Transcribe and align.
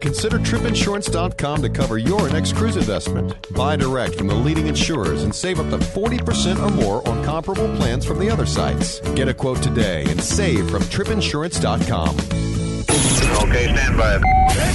Consider 0.00 0.38
tripinsurance.com 0.38 1.62
to 1.62 1.70
cover 1.70 1.96
your 1.96 2.28
next 2.28 2.54
cruise 2.54 2.76
investment. 2.76 3.34
Buy 3.54 3.76
direct 3.76 4.16
from 4.16 4.26
the 4.26 4.34
leading 4.34 4.66
insurers 4.66 5.22
and 5.22 5.34
save 5.34 5.58
up 5.58 5.70
to 5.70 5.78
40% 5.78 6.62
or 6.62 6.70
more 6.70 7.08
on 7.08 7.24
comparable 7.24 7.74
plans 7.76 8.04
from 8.04 8.18
the 8.18 8.28
other 8.28 8.44
sites. 8.44 9.00
Get 9.14 9.26
a 9.28 9.32
quote 9.34 9.62
today 9.62 10.04
and 10.08 10.20
save 10.22 10.70
from 10.70 10.82
tripinsurance.com. 10.82 12.14
Okay, 13.48 13.64
stand 13.74 13.96
by. 13.96 14.18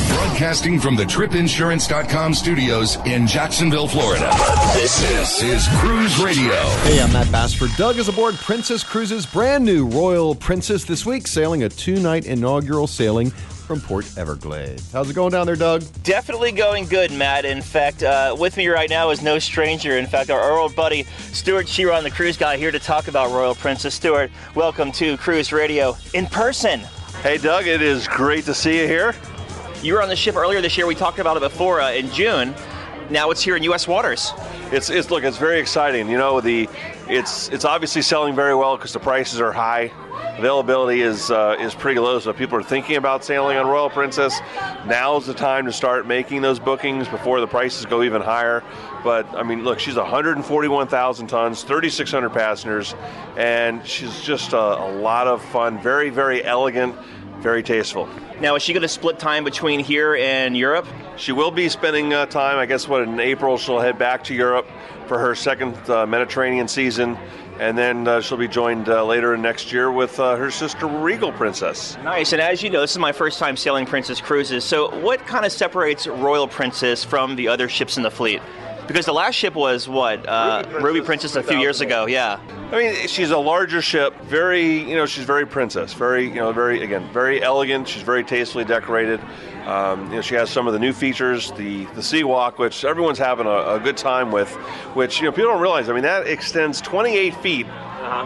Broadcasting 0.09 0.79
from 0.79 0.95
the 0.95 1.03
tripinsurance.com 1.03 2.33
studios 2.33 2.95
in 3.05 3.27
Jacksonville, 3.27 3.87
Florida. 3.87 4.31
This 4.73 5.41
is 5.43 5.67
Cruise 5.79 6.17
Radio. 6.19 6.53
Hey, 6.81 6.99
I'm 6.99 7.13
Matt 7.13 7.31
Bassford. 7.31 7.69
Doug 7.77 7.97
is 7.97 8.07
aboard 8.07 8.35
Princess 8.35 8.83
Cruises' 8.83 9.27
brand 9.27 9.63
new 9.63 9.85
Royal 9.85 10.33
Princess 10.33 10.83
this 10.83 11.05
week, 11.05 11.27
sailing 11.27 11.61
a 11.63 11.69
two 11.69 11.97
night 11.97 12.25
inaugural 12.25 12.87
sailing 12.87 13.31
from 13.71 13.79
Port 13.79 14.05
Everglades. 14.17 14.91
How's 14.91 15.09
it 15.09 15.13
going 15.13 15.31
down 15.31 15.45
there, 15.45 15.55
Doug? 15.55 15.81
Definitely 16.03 16.51
going 16.51 16.87
good, 16.87 17.09
Matt. 17.09 17.45
In 17.45 17.61
fact, 17.61 18.03
uh, 18.03 18.35
with 18.37 18.57
me 18.57 18.67
right 18.67 18.89
now 18.89 19.11
is 19.11 19.21
no 19.21 19.39
stranger. 19.39 19.97
In 19.97 20.05
fact, 20.07 20.29
our 20.29 20.59
old 20.59 20.75
buddy 20.75 21.03
Stewart 21.31 21.67
Chiron, 21.67 22.03
the 22.03 22.11
cruise 22.11 22.35
guy, 22.35 22.57
here 22.57 22.71
to 22.71 22.79
talk 22.79 23.07
about 23.07 23.31
Royal 23.31 23.55
Princess. 23.55 23.95
Stewart, 23.95 24.29
welcome 24.55 24.91
to 24.91 25.15
Cruise 25.15 25.53
Radio 25.53 25.95
in 26.13 26.25
person. 26.25 26.81
Hey, 27.23 27.37
Doug, 27.37 27.65
it 27.65 27.81
is 27.81 28.09
great 28.09 28.43
to 28.43 28.53
see 28.53 28.81
you 28.81 28.87
here. 28.87 29.15
You 29.81 29.93
were 29.93 30.01
on 30.01 30.09
the 30.09 30.17
ship 30.17 30.35
earlier 30.35 30.59
this 30.59 30.75
year. 30.75 30.85
We 30.85 30.93
talked 30.93 31.19
about 31.19 31.37
it 31.37 31.39
before 31.39 31.79
uh, 31.79 31.93
in 31.93 32.09
June. 32.09 32.53
Now 33.09 33.31
it's 33.31 33.41
here 33.41 33.55
in 33.55 33.63
U.S. 33.63 33.87
waters. 33.87 34.33
It's, 34.73 34.89
it's 34.89 35.09
look, 35.09 35.23
it's 35.23 35.37
very 35.37 35.61
exciting. 35.61 36.09
You 36.09 36.17
know, 36.17 36.41
the 36.41 36.67
it's 37.11 37.49
it's 37.49 37.65
obviously 37.65 38.01
selling 38.01 38.33
very 38.35 38.55
well 38.55 38.77
because 38.77 38.93
the 38.93 38.99
prices 38.99 39.41
are 39.41 39.51
high. 39.51 39.91
Availability 40.37 41.01
is 41.01 41.29
uh, 41.29 41.57
is 41.59 41.75
pretty 41.75 41.99
low, 41.99 42.19
so 42.19 42.31
people 42.31 42.57
are 42.57 42.63
thinking 42.63 42.95
about 42.95 43.25
sailing 43.25 43.57
on 43.57 43.67
Royal 43.67 43.89
Princess. 43.89 44.39
Now's 44.85 45.27
the 45.27 45.33
time 45.33 45.65
to 45.65 45.73
start 45.73 46.07
making 46.07 46.41
those 46.41 46.57
bookings 46.57 47.09
before 47.09 47.41
the 47.41 47.47
prices 47.47 47.85
go 47.85 48.01
even 48.01 48.21
higher. 48.21 48.63
But 49.03 49.27
I 49.35 49.43
mean, 49.43 49.63
look, 49.65 49.79
she's 49.79 49.97
141,000 49.97 51.27
tons, 51.27 51.63
3,600 51.63 52.29
passengers, 52.29 52.95
and 53.35 53.85
she's 53.85 54.21
just 54.21 54.53
a, 54.53 54.57
a 54.57 54.89
lot 55.01 55.27
of 55.27 55.43
fun. 55.43 55.81
Very, 55.81 56.09
very 56.09 56.43
elegant, 56.45 56.95
very 57.41 57.63
tasteful. 57.63 58.07
Now, 58.39 58.55
is 58.55 58.63
she 58.63 58.73
going 58.73 58.81
to 58.81 58.87
split 58.87 59.19
time 59.19 59.43
between 59.43 59.79
here 59.79 60.15
and 60.15 60.55
Europe? 60.55 60.87
She 61.17 61.31
will 61.31 61.51
be 61.51 61.69
spending 61.69 62.13
uh, 62.13 62.25
time. 62.27 62.57
I 62.57 62.65
guess 62.65 62.87
what 62.87 63.01
in 63.03 63.19
April 63.19 63.57
she'll 63.57 63.79
head 63.79 63.97
back 63.97 64.23
to 64.25 64.33
Europe 64.33 64.67
for 65.07 65.19
her 65.19 65.35
second 65.35 65.77
uh, 65.89 66.05
Mediterranean 66.05 66.67
season, 66.67 67.17
and 67.59 67.77
then 67.77 68.07
uh, 68.07 68.21
she'll 68.21 68.37
be 68.37 68.47
joined 68.47 68.89
uh, 68.89 69.03
later 69.03 69.33
in 69.33 69.41
next 69.41 69.71
year 69.71 69.91
with 69.91 70.19
uh, 70.19 70.35
her 70.35 70.49
sister 70.49 70.87
Regal 70.87 71.31
Princess. 71.31 71.97
Nice. 72.03 72.31
And 72.31 72.41
as 72.41 72.63
you 72.63 72.69
know, 72.69 72.81
this 72.81 72.91
is 72.91 72.97
my 72.97 73.11
first 73.11 73.37
time 73.37 73.57
sailing 73.57 73.85
Princess 73.85 74.21
cruises. 74.21 74.63
So, 74.63 74.95
what 74.99 75.25
kind 75.27 75.45
of 75.45 75.51
separates 75.51 76.07
Royal 76.07 76.47
Princess 76.47 77.03
from 77.03 77.35
the 77.35 77.47
other 77.47 77.67
ships 77.67 77.97
in 77.97 78.03
the 78.03 78.11
fleet? 78.11 78.41
Because 78.87 79.05
the 79.05 79.13
last 79.13 79.35
ship 79.35 79.55
was 79.55 79.87
what 79.87 80.27
uh, 80.27 80.63
Ruby 80.65 80.71
Princess, 80.71 80.83
Ruby 80.83 81.01
Princess 81.01 81.35
a 81.35 81.43
few 81.43 81.57
years 81.59 81.81
ago. 81.81 82.07
Yeah. 82.07 82.39
I 82.71 82.77
mean, 82.77 83.07
she's 83.07 83.31
a 83.31 83.37
larger 83.37 83.81
ship. 83.81 84.19
Very, 84.21 84.79
you 84.79 84.95
know, 84.95 85.05
she's 85.05 85.25
very 85.25 85.45
princess. 85.45 85.93
Very, 85.93 86.27
you 86.27 86.35
know, 86.35 86.51
very 86.53 86.83
again, 86.83 87.07
very 87.11 87.43
elegant. 87.43 87.87
She's 87.87 88.01
very 88.01 88.23
tastefully 88.23 88.63
decorated. 88.65 89.19
Um, 89.65 90.05
you 90.09 90.15
know, 90.15 90.21
she 90.21 90.35
has 90.35 90.49
some 90.49 90.67
of 90.67 90.73
the 90.73 90.79
new 90.79 90.93
features, 90.93 91.51
the 91.51 91.85
the 91.95 92.01
sea 92.01 92.23
walk, 92.23 92.59
which 92.59 92.85
everyone's 92.85 93.19
having 93.19 93.45
a, 93.45 93.75
a 93.75 93.79
good 93.79 93.97
time 93.97 94.31
with. 94.31 94.49
Which 94.95 95.19
you 95.19 95.25
know, 95.25 95.31
people 95.31 95.51
don't 95.51 95.61
realize. 95.61 95.89
I 95.89 95.93
mean, 95.93 96.03
that 96.03 96.27
extends 96.27 96.81
28 96.81 97.35
feet 97.35 97.67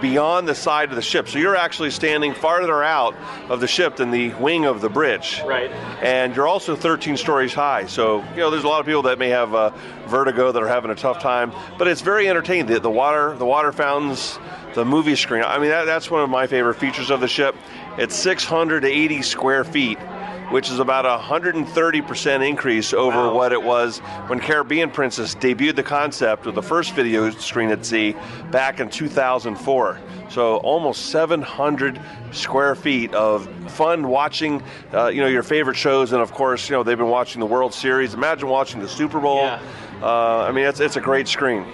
beyond 0.02 0.47
the 0.47 0.56
side 0.56 0.90
of 0.90 0.96
the 0.96 1.02
ship. 1.02 1.28
So 1.28 1.40
you're 1.40 1.56
actually 1.56 1.91
standing 1.91 2.34
farther 2.34 2.84
out 2.84 3.16
of 3.50 3.59
the 3.59 3.68
ship 3.68 3.97
than 3.97 4.12
the 4.12 4.34
wing 4.36 4.66
of 4.66 4.81
the 4.81 4.90
bridge. 4.90 5.41
Right. 5.46 5.72
And 6.02 6.36
you're 6.36 6.47
also 6.47 6.75
13 6.75 7.18
stories 7.18 7.53
high. 7.53 7.85
So, 7.85 8.24
you 8.31 8.38
know, 8.38 8.50
there's 8.50 8.64
a 8.64 8.68
lot 8.68 8.80
of 8.80 8.85
people 8.85 9.03
that 9.03 9.19
may 9.19 9.30
have 9.30 9.53
uh, 9.53 9.72
vertigo 10.08 10.52
that 10.52 10.62
are 10.62 10.68
having 10.68 10.91
a 10.91 10.96
tough 10.96 11.19
time, 11.19 11.52
but 11.78 11.88
it's 11.88 12.02
very 12.02 12.28
entertaining. 12.28 12.68
The, 12.68 12.80
the 12.80 12.90
water, 12.90 13.35
the 13.35 13.46
water 13.46 13.72
fountains, 13.72 14.40
the 14.74 14.85
movie 14.85 15.16
screen. 15.16 15.44
I 15.44 15.59
mean, 15.59 15.69
that, 15.69 15.85
that's 15.85 16.12
one 16.12 16.22
of 16.22 16.30
my 16.30 16.47
favorite 16.47 16.75
features 16.75 17.09
of 17.09 17.19
the 17.19 17.28
ship. 17.28 17.56
It's 17.97 18.16
680 18.16 19.22
square 19.22 19.64
feet 19.64 19.97
which 20.55 20.69
is 20.69 20.79
about 20.79 21.05
a 21.05 21.21
130% 21.21 22.47
increase 22.47 22.93
over 22.93 23.17
Wow. 23.17 23.33
what 23.33 23.51
it 23.51 23.61
was 23.61 23.99
when 24.27 24.39
Caribbean 24.39 24.89
Princess 24.89 25.35
debuted 25.35 25.75
the 25.75 25.83
concept 25.83 26.45
with 26.45 26.55
the 26.55 26.61
first 26.61 26.93
video 26.93 27.29
screen 27.31 27.71
at 27.71 27.85
sea 27.85 28.16
back 28.51 28.79
in 28.79 28.89
2004. 28.89 29.99
So 30.29 30.55
almost 30.59 31.07
700 31.07 31.99
square 32.31 32.73
feet 32.73 33.13
of 33.13 33.49
fun 33.69 34.07
watching, 34.07 34.63
uh, 34.93 35.07
you 35.07 35.19
know, 35.19 35.27
your 35.27 35.43
favorite 35.43 35.75
shows, 35.75 36.13
and 36.13 36.21
of 36.21 36.31
course, 36.31 36.69
you 36.69 36.75
know, 36.77 36.83
they've 36.83 36.97
been 36.97 37.09
watching 37.09 37.41
the 37.41 37.45
World 37.45 37.73
Series. 37.73 38.13
Imagine 38.13 38.47
watching 38.47 38.79
the 38.79 38.87
Super 38.87 39.19
Bowl. 39.19 39.39
Yeah. 39.39 39.59
Uh, 40.01 40.47
I 40.47 40.53
mean, 40.53 40.63
it's, 40.67 40.79
it's 40.79 40.95
a 40.95 41.01
great 41.01 41.27
screen. 41.27 41.66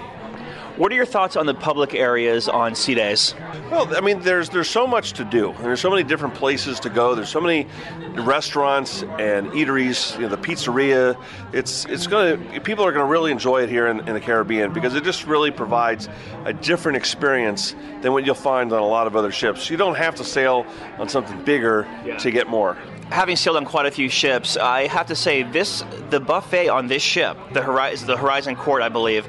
What 0.82 0.92
are 0.92 0.96
your 0.96 1.06
thoughts 1.06 1.36
on 1.36 1.46
the 1.46 1.54
public 1.54 1.94
areas 1.94 2.50
on 2.50 2.74
sea 2.74 2.96
days? 2.96 3.36
Well, 3.70 3.96
I 3.96 4.02
mean, 4.02 4.22
there's 4.22 4.50
there's 4.50 4.68
so 4.68 4.88
much 4.88 5.14
to 5.14 5.24
do. 5.24 5.52
And 5.52 5.64
there's 5.64 5.80
so 5.80 5.92
many 5.92 6.02
different 6.02 6.34
places 6.34 6.80
to 6.80 6.90
go. 6.90 7.14
There's 7.14 7.30
so 7.30 7.40
many 7.40 7.68
restaurants 8.16 9.04
and 9.04 9.52
eateries. 9.52 10.16
You 10.16 10.22
know, 10.22 10.30
the 10.30 10.38
pizzeria. 10.38 11.24
It's 11.54 11.86
it's 11.86 12.08
gonna 12.08 12.60
people 12.62 12.84
are 12.84 12.92
gonna 12.92 13.06
really 13.06 13.32
enjoy 13.32 13.62
it 13.62 13.70
here 13.70 13.90
in, 13.90 14.00
in 14.08 14.16
the 14.16 14.20
Caribbean 14.20 14.74
because 14.74 14.96
it 14.96 15.04
just 15.04 15.28
really 15.28 15.52
provides 15.52 16.10
a 16.46 16.54
different 16.54 16.98
experience 16.98 17.76
than 18.02 18.12
what 18.12 18.26
you'll 18.26 18.34
find 18.34 18.74
on 18.74 18.82
a 18.82 18.88
lot 18.88 19.06
of 19.06 19.16
other 19.16 19.32
ships. 19.32 19.70
You 19.70 19.78
don't 19.78 19.98
have 19.98 20.16
to 20.16 20.24
sail 20.24 20.66
on 20.98 21.08
something 21.10 21.44
bigger 21.44 21.88
to 22.22 22.32
get 22.32 22.48
more. 22.48 22.76
Having 23.12 23.36
sailed 23.36 23.58
on 23.58 23.66
quite 23.66 23.86
a 23.86 23.92
few 23.92 24.10
ships, 24.10 24.58
I 24.58 24.88
have 24.88 25.06
to 25.08 25.16
say 25.16 25.44
this: 25.44 25.84
the 26.10 26.20
buffet 26.20 26.70
on 26.70 26.88
this 26.88 27.04
ship, 27.04 27.38
the 27.54 27.62
Horizon, 27.62 28.08
the 28.08 28.18
Horizon 28.18 28.56
Court, 28.56 28.82
I 28.82 28.90
believe, 28.90 29.28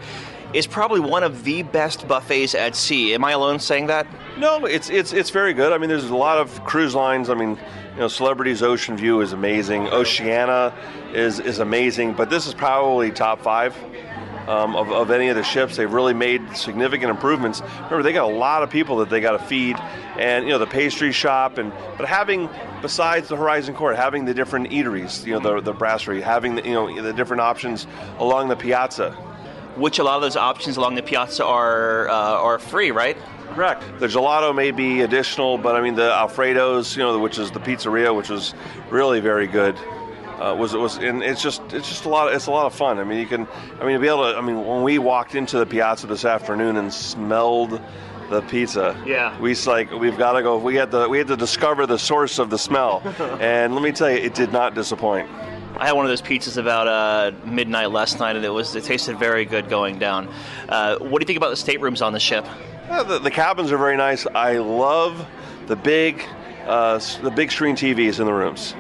is 0.55 0.67
probably 0.67 1.01
one 1.01 1.23
of 1.23 1.45
the 1.45 1.63
best 1.63 2.07
buffets 2.07 2.55
at 2.55 2.77
sea. 2.77 3.15
Am 3.15 3.25
I 3.25 3.33
alone 3.33 3.59
saying 3.59 3.87
that? 3.87 4.07
No, 4.39 4.65
it's 4.67 4.91
it's 4.91 5.13
it's 5.13 5.31
very 5.31 5.55
good. 5.55 5.73
I 5.73 5.79
mean, 5.79 5.89
there's 5.89 6.05
a 6.05 6.17
lot 6.17 6.39
of 6.39 6.65
cruise 6.65 6.95
lines. 6.95 7.31
I 7.31 7.35
mean, 7.35 7.59
you 7.95 8.01
know, 8.01 8.09
Celebrities 8.09 8.63
Ocean 8.63 8.97
View 8.97 9.21
is 9.21 9.33
amazing. 9.33 9.89
Oceania 9.89 10.75
is 11.15 11.41
is 11.41 11.59
amazing, 11.59 12.15
but 12.15 12.31
this 12.31 12.47
is 12.47 12.55
probably 12.55 13.11
top 13.11 13.41
five. 13.41 13.77
Um, 14.49 14.75
of, 14.75 14.91
of 14.91 15.13
any 15.13 15.29
of 15.29 15.37
the 15.37 15.45
ships, 15.45 15.77
they've 15.77 15.93
really 15.93 16.15
made 16.15 16.57
significant 16.57 17.11
improvements. 17.11 17.61
Remember, 17.85 18.03
they 18.03 18.13
got 18.13 18.29
a 18.29 18.35
lot 18.35 18.65
of 18.65 18.71
people 18.71 18.97
that 18.97 19.09
they 19.09 19.21
got 19.21 19.39
to 19.39 19.39
feed, 19.39 19.77
and 20.19 20.45
you 20.47 20.51
know 20.51 20.59
the 20.59 20.67
pastry 20.67 21.13
shop, 21.13 21.59
and 21.59 21.73
but 21.97 22.09
having 22.09 22.49
besides 22.81 23.29
the 23.29 23.37
Horizon 23.37 23.77
Court, 23.77 23.95
having 23.95 24.25
the 24.25 24.35
different 24.35 24.71
eateries, 24.71 25.25
you 25.25 25.35
know 25.35 25.39
the 25.39 25.61
the 25.61 25.73
brasserie, 25.73 26.21
having 26.21 26.57
the, 26.57 26.65
you 26.65 26.73
know 26.73 27.03
the 27.03 27.13
different 27.13 27.41
options 27.41 27.87
along 28.19 28.49
the 28.49 28.57
piazza. 28.57 29.17
Which 29.77 29.99
a 29.99 30.05
lot 30.05 30.17
of 30.17 30.23
those 30.23 30.37
options 30.37 30.77
along 30.77 30.97
the 30.97 31.03
piazza 31.03 31.45
are 31.45 32.09
uh, 32.09 32.15
are 32.15 32.59
free, 32.59 32.91
right? 32.91 33.17
Correct. 33.55 33.83
The 33.99 34.07
gelato 34.07 34.55
may 34.55 34.71
be 34.71 35.03
additional, 35.03 35.59
but 35.59 35.77
I 35.77 35.81
mean 35.83 35.95
the 35.95 36.11
Alfredo's, 36.11 36.97
you 36.97 37.03
know, 37.03 37.19
which 37.19 37.39
is 37.39 37.51
the 37.51 37.61
pizzeria, 37.61 38.15
which 38.15 38.31
was 38.31 38.55
really 38.91 39.21
very 39.21 39.47
good. 39.47 39.77
Uh, 40.39 40.55
was 40.59 40.75
was 40.75 40.97
and 40.97 41.23
it's 41.23 41.43
just 41.43 41.63
it's 41.73 41.89
just 41.89 42.05
a 42.05 42.09
lot 42.09 42.33
it's 42.35 42.47
a 42.47 42.51
lot 42.51 42.67
of 42.67 42.75
fun. 42.75 42.99
I 42.99 43.05
mean 43.05 43.19
you 43.19 43.27
can 43.27 43.47
I 43.81 43.85
mean 43.85 43.95
to 43.95 44.01
be 44.01 44.09
able 44.09 44.33
to 44.33 44.37
I 44.37 44.41
mean 44.41 44.65
when 44.65 44.83
we 44.83 44.99
walked 44.99 45.35
into 45.35 45.59
the 45.59 45.67
piazza 45.67 46.07
this 46.07 46.25
afternoon 46.25 46.77
and 46.77 46.93
smelled 46.93 47.81
the 48.33 48.43
pizza. 48.43 49.01
Yeah. 49.07 49.39
We 49.39 49.55
like 49.67 49.93
we've 49.93 50.19
got 50.19 50.33
to 50.33 50.43
go. 50.43 50.59
We 50.59 50.75
had 50.75 50.91
to 50.91 51.09
we 51.09 51.19
had 51.19 51.29
to 51.29 51.37
discover 51.37 51.87
the 51.87 51.99
source 51.99 52.39
of 52.39 52.51
the 52.51 52.59
smell, 52.59 53.03
and 53.41 53.75
let 53.75 53.83
me 53.83 53.93
tell 53.93 54.11
you, 54.11 54.17
it 54.17 54.35
did 54.35 54.53
not 54.53 54.75
disappoint. 54.75 55.29
I 55.83 55.87
had 55.87 55.93
one 55.95 56.05
of 56.05 56.11
those 56.11 56.23
pizzas 56.23 56.59
about 56.59 56.87
uh, 56.87 57.33
midnight 57.45 57.91
last 57.91 58.21
night, 58.21 58.37
and 58.37 58.45
it 58.45 58.51
was 58.51 58.77
it 58.77 58.85
tasted 58.85 59.19
very 59.19 59.45
good 59.45 59.69
going 59.69 59.99
down. 59.99 60.33
Uh, 60.69 60.97
what 60.99 61.19
do 61.19 61.25
you 61.25 61.27
think 61.27 61.39
about 61.39 61.51
the 61.51 61.57
staterooms 61.57 62.03
on 62.03 62.13
the 62.13 62.21
ship? 62.21 62.47
Uh, 62.89 63.03
the, 63.03 63.19
the 63.19 63.33
cabins 63.33 63.73
are 63.73 63.79
very 63.79 63.97
nice. 63.97 64.25
I 64.33 64.59
love 64.59 65.27
the 65.67 65.75
big, 65.75 66.25
uh, 66.67 67.01
the 67.23 67.33
big 67.33 67.51
screen 67.51 67.75
TVs 67.75 68.21
in 68.21 68.27
the 68.27 68.33
rooms. 68.33 68.77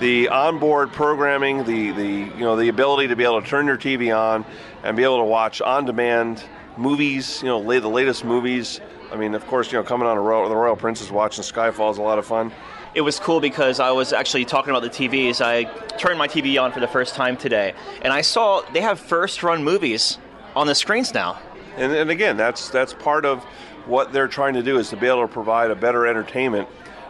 The 0.00 0.28
onboard 0.28 0.90
programming, 0.90 1.58
the, 1.58 1.92
the 1.92 2.08
you 2.08 2.40
know 2.40 2.56
the 2.56 2.66
ability 2.66 3.06
to 3.06 3.14
be 3.14 3.22
able 3.22 3.40
to 3.40 3.46
turn 3.46 3.68
your 3.68 3.78
TV 3.78 4.12
on 4.12 4.44
and 4.82 4.96
be 4.96 5.04
able 5.04 5.18
to 5.18 5.24
watch 5.24 5.60
on 5.60 5.84
demand 5.84 6.42
movies. 6.76 7.42
You 7.42 7.48
know, 7.50 7.60
la- 7.60 7.78
the 7.78 7.86
latest 7.86 8.24
movies. 8.24 8.80
I 9.12 9.16
mean, 9.16 9.36
of 9.36 9.46
course, 9.46 9.70
you 9.70 9.78
know, 9.78 9.84
coming 9.84 10.08
on 10.08 10.16
a 10.16 10.20
Royal, 10.20 10.48
the 10.48 10.56
Royal 10.56 10.74
Princess 10.74 11.12
watching 11.12 11.44
Skyfall 11.44 11.92
is 11.92 11.98
a 11.98 12.02
lot 12.02 12.18
of 12.18 12.26
fun. 12.26 12.50
It 12.94 13.02
was 13.02 13.18
cool 13.20 13.40
because 13.40 13.80
I 13.80 13.90
was 13.92 14.12
actually 14.12 14.44
talking 14.44 14.70
about 14.70 14.82
the 14.82 14.90
TVs. 14.90 15.40
I 15.40 15.64
turned 15.96 16.18
my 16.18 16.28
TV 16.28 16.60
on 16.60 16.72
for 16.72 16.80
the 16.80 16.88
first 16.88 17.14
time 17.14 17.36
today, 17.36 17.74
and 18.02 18.12
I 18.12 18.20
saw 18.22 18.62
they 18.72 18.80
have 18.80 18.98
first 18.98 19.42
run 19.42 19.62
movies 19.62 20.18
on 20.56 20.66
the 20.66 20.74
screens 20.74 21.14
now. 21.14 21.38
And, 21.76 21.92
and 21.92 22.10
again, 22.10 22.36
that's 22.36 22.68
that's 22.70 22.92
part 22.92 23.24
of 23.24 23.44
what 23.86 24.12
they're 24.12 24.28
trying 24.28 24.54
to 24.54 24.62
do 24.62 24.78
is 24.78 24.90
to 24.90 24.96
be 24.96 25.06
able 25.06 25.26
to 25.26 25.32
provide 25.32 25.70
a 25.70 25.76
better 25.76 26.06
entertainment 26.06 26.68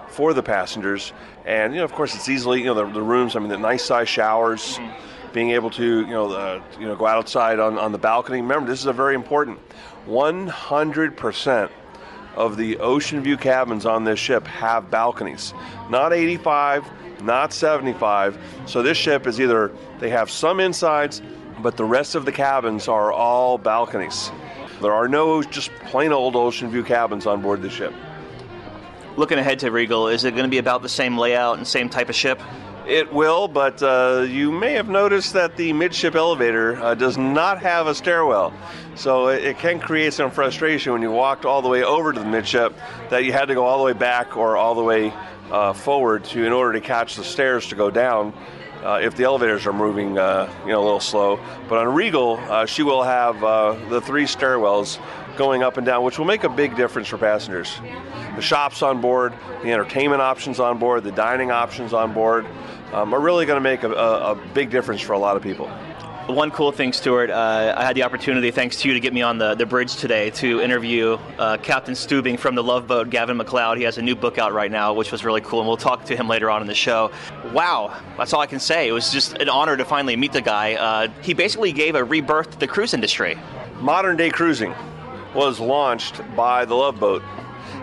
for 0.08 0.34
the 0.34 0.42
passengers. 0.42 1.12
And 1.44 1.72
you 1.72 1.78
know, 1.78 1.84
of 1.84 1.92
course, 1.92 2.14
it's 2.14 2.28
easily 2.28 2.60
you 2.60 2.66
know 2.66 2.74
the, 2.74 2.86
the 2.92 3.02
rooms. 3.02 3.36
I 3.36 3.38
mean, 3.38 3.48
the 3.48 3.58
nice 3.58 3.84
size 3.84 4.08
showers. 4.08 4.78
Mm-hmm. 4.78 5.06
Being 5.32 5.50
able 5.50 5.70
to, 5.70 6.00
you 6.00 6.06
know, 6.08 6.28
the, 6.28 6.60
you 6.80 6.88
know, 6.88 6.96
go 6.96 7.06
outside 7.06 7.60
on, 7.60 7.78
on 7.78 7.92
the 7.92 7.98
balcony. 7.98 8.40
Remember, 8.40 8.68
this 8.68 8.80
is 8.80 8.86
a 8.86 8.92
very 8.92 9.14
important. 9.14 9.60
100% 10.08 11.70
of 12.36 12.56
the 12.56 12.78
ocean 12.78 13.22
view 13.22 13.36
cabins 13.36 13.86
on 13.86 14.04
this 14.04 14.18
ship 14.18 14.46
have 14.46 14.90
balconies. 14.90 15.52
Not 15.88 16.12
85, 16.12 16.84
not 17.22 17.52
75. 17.52 18.38
So 18.66 18.82
this 18.82 18.96
ship 18.96 19.26
is 19.26 19.40
either 19.40 19.72
they 19.98 20.10
have 20.10 20.30
some 20.30 20.60
insides, 20.60 21.22
but 21.60 21.76
the 21.76 21.84
rest 21.84 22.14
of 22.14 22.24
the 22.24 22.32
cabins 22.32 22.88
are 22.88 23.12
all 23.12 23.58
balconies. 23.58 24.30
There 24.80 24.92
are 24.92 25.08
no 25.08 25.42
just 25.42 25.70
plain 25.86 26.12
old 26.12 26.36
ocean 26.36 26.70
view 26.70 26.82
cabins 26.82 27.26
on 27.26 27.42
board 27.42 27.62
the 27.62 27.70
ship. 27.70 27.92
Looking 29.16 29.38
ahead 29.38 29.58
to 29.58 29.70
Regal, 29.70 30.08
is 30.08 30.24
it 30.24 30.30
going 30.30 30.44
to 30.44 30.48
be 30.50 30.58
about 30.58 30.82
the 30.82 30.88
same 30.88 31.18
layout 31.18 31.58
and 31.58 31.66
same 31.66 31.88
type 31.88 32.08
of 32.08 32.14
ship? 32.14 32.40
It 32.90 33.12
will, 33.12 33.46
but 33.46 33.81
uh, 33.84 34.26
you 34.28 34.50
may 34.50 34.72
have 34.72 34.88
noticed 34.88 35.34
that 35.34 35.56
the 35.56 35.72
midship 35.72 36.16
elevator 36.16 36.75
uh, 36.82 36.96
does 36.96 37.16
not 37.16 37.62
have 37.62 37.87
a 37.87 37.94
stairwell. 37.94 38.52
So 38.96 39.28
it, 39.28 39.44
it, 39.44 39.58
can 39.58 39.78
create 39.78 40.12
some 40.12 40.32
frustration 40.32 40.92
when 40.92 41.00
you 41.00 41.12
walked 41.12 41.44
all 41.44 41.62
the 41.62 41.69
way 41.69 41.84
over 41.84 42.12
to 42.12 42.19
the 42.19 42.26
midship 42.26 42.75
that 43.10 43.22
you 43.22 43.32
had 43.32 43.44
to 43.44 43.54
go 43.54 43.64
all 43.64 43.78
the 43.78 43.84
way 43.84 43.92
back 43.92 44.37
or 44.37 44.56
all 44.56 44.75
the 44.75 44.82
way 44.82 45.12
uh, 45.52 45.72
forward 45.72 46.25
to 46.25 46.44
in 46.44 46.52
order 46.52 46.72
to 46.72 46.84
catch 46.84 47.14
the 47.14 47.22
stairs 47.22 47.69
to 47.69 47.76
go 47.76 47.92
down. 47.92 48.34
Uh, 48.82 48.98
if 49.00 49.14
the 49.14 49.22
elevators 49.22 49.69
are 49.69 49.72
moving, 49.72 50.19
uh, 50.19 50.52
you 50.64 50.72
know, 50.72 50.81
a 50.81 50.82
little 50.82 50.98
slow. 50.98 51.38
But 51.69 51.78
on 51.78 51.94
Regal, 51.94 52.38
uh, 52.48 52.66
she 52.66 52.82
will 52.82 53.04
have 53.04 53.38
the 53.88 54.00
three 54.00 54.25
stairwells 54.25 54.98
going 55.37 55.62
up 55.62 55.76
and 55.76 55.87
down, 55.87 56.02
which 56.02 56.19
will 56.19 56.26
make 56.26 56.42
a 56.42 56.48
big 56.48 56.76
difference 56.76 57.06
for 57.06 57.19
passengers. 57.19 57.78
The 58.34 58.42
shops 58.42 58.82
on 58.82 59.00
board, 59.00 59.32
the 59.62 59.70
entertainment 59.70 60.22
options 60.22 60.58
on 60.58 60.78
board, 60.78 61.04
the 61.04 61.12
dining 61.12 61.50
options 61.50 61.92
on 61.92 62.12
board 62.14 62.46
um, 62.92 63.14
are 63.14 63.20
really 63.20 63.46
going 63.46 63.56
to 63.56 63.60
make 63.60 63.82
a, 63.82 63.92
a, 63.92 64.32
a, 64.32 64.34
big 64.54 64.70
difference 64.70 65.00
for 65.00 65.12
a 65.12 65.19
lot 65.19 65.37
of 65.37 65.42
people. 65.42 65.69
One 66.26 66.50
cool 66.52 66.70
thing, 66.70 66.92
Stewart, 66.92 67.28
uh, 67.31 67.75
I 67.76 67.84
had 67.84 67.96
the 67.96 68.04
opportunity, 68.04 68.52
thanks 68.52 68.76
to 68.76 68.88
you, 68.88 68.94
to 68.94 69.00
get 69.00 69.12
me 69.12 69.22
on 69.22 69.38
the, 69.38 69.56
the 69.56 69.66
bridge 69.66 69.96
today 69.96 70.31
to 70.31 70.60
interview 70.60 71.19
uh, 71.38 71.56
Captain 71.56 71.94
Stubing 71.94 72.38
from 72.38 72.54
the 72.54 72.62
Love 72.62 72.87
Boat, 72.87 73.10
Gavin 73.10 73.37
MacLeod. 73.37 73.78
He 73.78 73.84
has 73.84 73.98
a 73.98 74.02
new 74.02 74.14
book 74.14 74.38
out 74.38 74.52
right 74.52 74.70
now, 74.70 74.92
which 74.92 75.10
was 75.10 75.25
really 75.25 75.40
cool, 75.40 75.58
and 75.58 75.66
we'll 75.66 75.76
talk 75.76 76.04
to 76.04 76.16
him 76.16 76.28
later 76.28 76.48
on 76.48 76.60
in 76.60 76.69
the 76.69 76.75
show. 76.75 77.10
Wow, 77.52 78.00
that's 78.16 78.32
all 78.32 78.40
I 78.40 78.46
can 78.46 78.60
say. 78.60 78.87
It 78.87 78.92
was 78.92 79.10
just 79.10 79.32
an 79.38 79.48
honor 79.48 79.76
to 79.76 79.84
finally 79.84 80.14
meet 80.14 80.32
the 80.32 80.42
guy. 80.42 80.75
Uh, 80.75 81.08
he 81.22 81.34
basically 81.34 81.72
gave 81.72 81.96
a 81.96 82.04
rebirth 82.04 82.52
to 82.52 82.58
the 82.58 82.69
cruise 82.69 82.94
industry. 82.94 83.37
Modern 83.81 84.16
day 84.16 84.31
cruising 84.31 84.75
was 85.34 85.58
launched 85.58 86.20
by 86.37 86.64
the 86.64 86.75
Love 86.75 87.00
Boat 87.00 87.22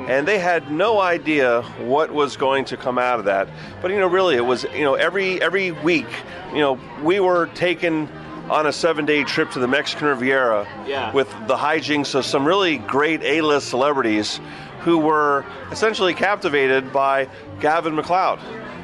and 0.07 0.27
they 0.27 0.39
had 0.39 0.71
no 0.71 0.99
idea 0.99 1.61
what 1.79 2.11
was 2.11 2.37
going 2.37 2.65
to 2.65 2.77
come 2.77 2.97
out 2.97 3.19
of 3.19 3.25
that. 3.25 3.47
But 3.81 3.91
you 3.91 3.99
know, 3.99 4.07
really, 4.07 4.35
it 4.35 4.45
was 4.45 4.63
you 4.73 4.83
know 4.83 4.95
every 4.95 5.41
every 5.41 5.71
week, 5.71 6.07
you 6.53 6.59
know, 6.59 6.79
we 7.03 7.19
were 7.19 7.47
taken 7.47 8.09
on 8.49 8.65
a 8.65 8.71
seven-day 8.71 9.25
trip 9.25 9.51
to 9.51 9.59
the 9.59 9.67
Mexican 9.67 10.07
Riviera 10.07 10.65
yeah. 10.87 11.11
with 11.11 11.29
the 11.47 11.55
hijinks 11.55 12.15
of 12.15 12.25
some 12.25 12.47
really 12.47 12.77
great 12.77 13.21
A-list 13.21 13.67
celebrities 13.67 14.39
who 14.81 14.97
were 14.97 15.45
essentially 15.69 16.13
captivated 16.13 16.93
by 16.93 17.27
Gavin 17.59 17.93
MacLeod. 17.95 18.39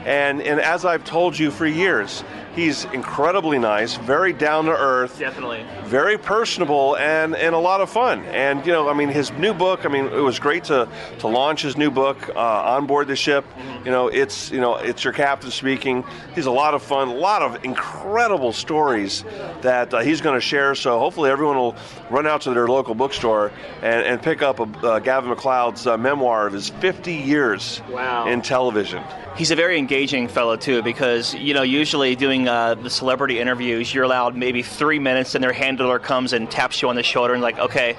And, 0.06 0.42
and 0.42 0.60
as 0.60 0.86
I've 0.86 1.04
told 1.04 1.38
you 1.38 1.52
for 1.52 1.66
years, 1.66 2.24
He's 2.56 2.86
incredibly 2.86 3.58
nice, 3.58 3.96
very 3.96 4.32
down 4.32 4.66
to 4.66 4.72
earth, 4.72 5.18
definitely, 5.18 5.66
very 5.86 6.20
personable, 6.20 6.96
and 6.98 7.36
and 7.36 7.56
a 7.56 7.58
lot 7.58 7.82
of 7.82 7.90
fun. 7.90 8.24
And 8.26 8.64
you 8.64 8.72
know, 8.72 8.90
I 8.90 8.94
mean, 8.94 9.10
his 9.10 9.32
new 9.34 9.56
book. 9.56 9.86
I 9.86 9.90
mean, 9.90 10.06
it 10.06 10.22
was 10.22 10.38
great 10.38 10.66
to 10.66 10.88
to 11.20 11.28
launch 11.28 11.64
his 11.64 11.78
new 11.78 11.90
book 11.90 12.30
uh, 12.30 12.40
on 12.40 12.86
board 12.86 13.08
the 13.08 13.16
ship. 13.16 13.44
Mm-hmm. 13.44 13.86
You 13.86 13.92
know, 13.92 14.08
it's 14.08 14.52
you 14.52 14.62
know, 14.62 14.76
it's 14.76 15.04
your 15.04 15.14
captain 15.14 15.50
speaking. 15.50 16.04
He's 16.36 16.46
a 16.46 16.52
lot 16.52 16.76
of 16.76 16.84
fun, 16.84 17.08
a 17.08 17.14
lot 17.16 17.42
of 17.42 17.66
incredible 17.66 18.54
stories 18.54 19.26
that 19.62 19.92
uh, 19.92 20.02
he's 20.02 20.22
going 20.22 20.36
to 20.36 20.42
share. 20.42 20.76
So 20.76 21.00
hopefully, 21.00 21.32
everyone 21.32 21.58
will 21.58 21.76
run 22.12 22.28
out 22.28 22.42
to 22.42 22.54
their 22.54 22.68
local 22.68 22.94
bookstore 22.94 23.52
and, 23.82 24.06
and 24.06 24.22
pick 24.22 24.44
up 24.44 24.60
a, 24.60 24.88
uh, 24.88 25.00
Gavin 25.00 25.32
MacLeod's 25.32 25.88
uh, 25.88 25.98
memoir 25.98 26.46
of 26.46 26.54
his 26.54 26.70
50 26.70 27.16
years 27.16 27.82
wow. 27.90 28.28
in 28.28 28.44
television. 28.44 29.04
He's 29.36 29.50
a 29.50 29.56
very 29.56 29.80
engaging 29.80 29.93
fellow 30.28 30.56
too, 30.56 30.82
because 30.82 31.36
you 31.36 31.54
know 31.54 31.62
usually 31.62 32.16
doing 32.16 32.48
uh, 32.48 32.74
the 32.74 32.90
celebrity 32.90 33.40
interviews, 33.40 33.94
you're 33.94 34.04
allowed 34.04 34.36
maybe 34.36 34.64
three 34.64 34.98
minutes, 34.98 35.36
and 35.36 35.44
their 35.44 35.54
handler 35.54 36.00
comes 36.00 36.34
and 36.34 36.50
taps 36.50 36.82
you 36.82 36.90
on 36.90 36.96
the 36.96 37.04
shoulder 37.04 37.34
and 37.34 37.44
like, 37.44 37.60
okay, 37.60 37.96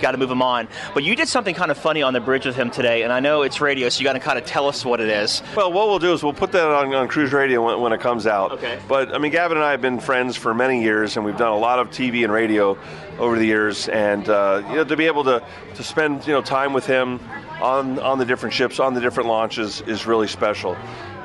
got 0.00 0.10
to 0.10 0.18
move 0.18 0.30
him 0.30 0.42
on. 0.42 0.66
But 0.92 1.04
you 1.04 1.14
did 1.14 1.28
something 1.28 1.54
kind 1.54 1.70
of 1.70 1.78
funny 1.78 2.02
on 2.02 2.12
the 2.14 2.20
bridge 2.20 2.46
with 2.46 2.56
him 2.56 2.68
today, 2.68 3.02
and 3.02 3.12
I 3.12 3.20
know 3.20 3.42
it's 3.42 3.60
radio, 3.60 3.88
so 3.88 4.00
you 4.00 4.04
got 4.04 4.14
to 4.14 4.18
kind 4.18 4.38
of 4.38 4.44
tell 4.44 4.66
us 4.66 4.84
what 4.84 5.00
it 5.00 5.08
is. 5.08 5.40
Well, 5.56 5.72
what 5.72 5.86
we'll 5.86 6.00
do 6.00 6.12
is 6.12 6.24
we'll 6.24 6.32
put 6.32 6.50
that 6.50 6.66
on, 6.66 6.92
on 6.92 7.06
Cruise 7.06 7.32
Radio 7.32 7.64
when, 7.64 7.80
when, 7.80 7.92
it 7.92 8.00
comes 8.00 8.26
out. 8.26 8.50
Okay. 8.52 8.80
But 8.88 9.14
I 9.14 9.18
mean, 9.18 9.30
Gavin 9.30 9.56
and 9.56 9.64
I 9.64 9.70
have 9.70 9.80
been 9.80 10.00
friends 10.00 10.36
for 10.36 10.52
many 10.52 10.82
years, 10.82 11.16
and 11.16 11.24
we've 11.24 11.36
done 11.36 11.52
a 11.52 11.58
lot 11.58 11.78
of 11.78 11.90
TV 11.90 12.24
and 12.24 12.32
radio 12.32 12.76
over 13.20 13.38
the 13.38 13.46
years, 13.46 13.88
and 13.88 14.28
uh, 14.28 14.62
you 14.68 14.76
know, 14.76 14.84
to 14.84 14.96
be 14.96 15.06
able 15.06 15.22
to 15.24 15.42
to 15.74 15.82
spend 15.84 16.26
you 16.26 16.32
know 16.32 16.42
time 16.42 16.72
with 16.72 16.86
him 16.86 17.20
on 17.62 18.00
on 18.00 18.18
the 18.18 18.24
different 18.24 18.52
ships, 18.52 18.80
on 18.80 18.94
the 18.94 19.00
different 19.00 19.28
launches, 19.28 19.80
is 19.82 20.06
really 20.06 20.26
special 20.26 20.76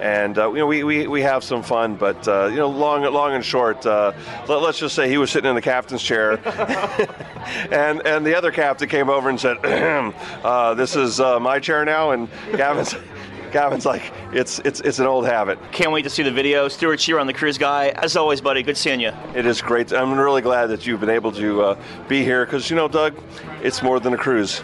and 0.02 0.38
uh, 0.38 0.50
you 0.52 0.58
know 0.58 0.68
we, 0.68 0.84
we, 0.84 1.08
we 1.08 1.22
have 1.22 1.44
some 1.44 1.64
fun. 1.64 1.96
But 1.96 2.28
uh, 2.28 2.48
you 2.48 2.58
know, 2.58 2.70
long 2.70 3.04
long 3.04 3.34
and 3.34 3.46
short, 3.46 3.86
uh, 3.86 4.12
let, 4.48 4.64
us 4.64 4.80
just 4.80 4.96
say 4.96 5.08
he 5.08 5.18
was 5.18 5.32
sitting 5.32 5.50
in 5.50 5.56
the 5.56 5.62
captain's 5.62 6.02
chair, 6.02 6.40
and 7.72 8.06
and 8.06 8.26
the 8.26 8.36
other 8.36 8.52
captain 8.52 8.90
came 8.90 9.10
over 9.10 9.30
and 9.30 9.40
said, 9.40 9.58
uh, 10.44 10.74
"This 10.74 10.96
is 10.96 11.20
uh, 11.20 11.40
my 11.40 11.60
chair 11.60 11.86
now," 11.86 12.12
and 12.12 12.28
Gavin's. 12.52 12.96
Gavin's 13.52 13.86
like, 13.86 14.14
it's 14.32 14.60
it's 14.60 14.80
it's 14.80 15.00
an 15.00 15.08
old 15.08 15.26
habit. 15.26 15.60
Can't 15.74 15.92
wait 15.92 16.04
to 16.04 16.10
see 16.10 16.24
the 16.24 16.32
video. 16.32 16.70
Stewart 16.70 17.00
Chiron 17.00 17.28
the 17.28 17.34
cruise 17.34 17.58
guy. 17.58 17.90
As 17.90 18.16
always, 18.16 18.40
buddy, 18.40 18.64
good 18.64 18.78
seeing 18.78 19.02
you. 19.02 19.12
It 19.36 19.46
is 19.46 19.62
great. 19.62 19.92
I'm 19.92 20.18
really 20.18 20.42
glad 20.42 20.68
that 20.68 20.88
you've 20.88 21.02
been 21.02 21.10
able 21.10 21.34
to 21.34 21.62
uh, 21.62 21.84
be 22.08 22.24
here 22.24 22.46
because 22.46 22.70
you 22.70 22.78
know, 22.78 22.88
Doug, 22.88 23.14
it's 23.62 23.84
more 23.84 24.00
than 24.00 24.14
a 24.14 24.18
cruise. 24.18 24.64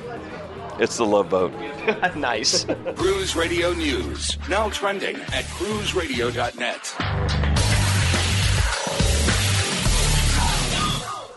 It's 0.80 0.98
the 0.98 1.06
Love 1.06 1.30
Boat. 1.30 1.52
nice. 2.16 2.66
Cruise 2.96 3.36
Radio 3.36 3.74
News, 3.74 4.38
now 4.48 4.70
trending 4.70 5.16
at 5.16 5.46
cruiseradio.net. 5.46 6.86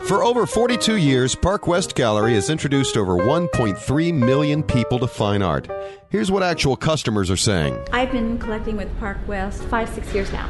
For 0.07 0.23
over 0.23 0.45
42 0.45 0.97
years, 0.97 1.33
Park 1.35 1.67
West 1.67 1.95
Gallery 1.95 2.33
has 2.33 2.49
introduced 2.49 2.97
over 2.97 3.15
1.3 3.15 4.13
million 4.13 4.61
people 4.61 4.99
to 4.99 5.07
fine 5.07 5.41
art. 5.41 5.69
Here's 6.09 6.29
what 6.29 6.43
actual 6.43 6.75
customers 6.75 7.31
are 7.31 7.37
saying. 7.37 7.79
I've 7.93 8.11
been 8.11 8.37
collecting 8.37 8.75
with 8.77 8.95
Park 8.99 9.17
West 9.25 9.63
five, 9.63 9.89
six 9.89 10.13
years 10.13 10.31
now 10.31 10.49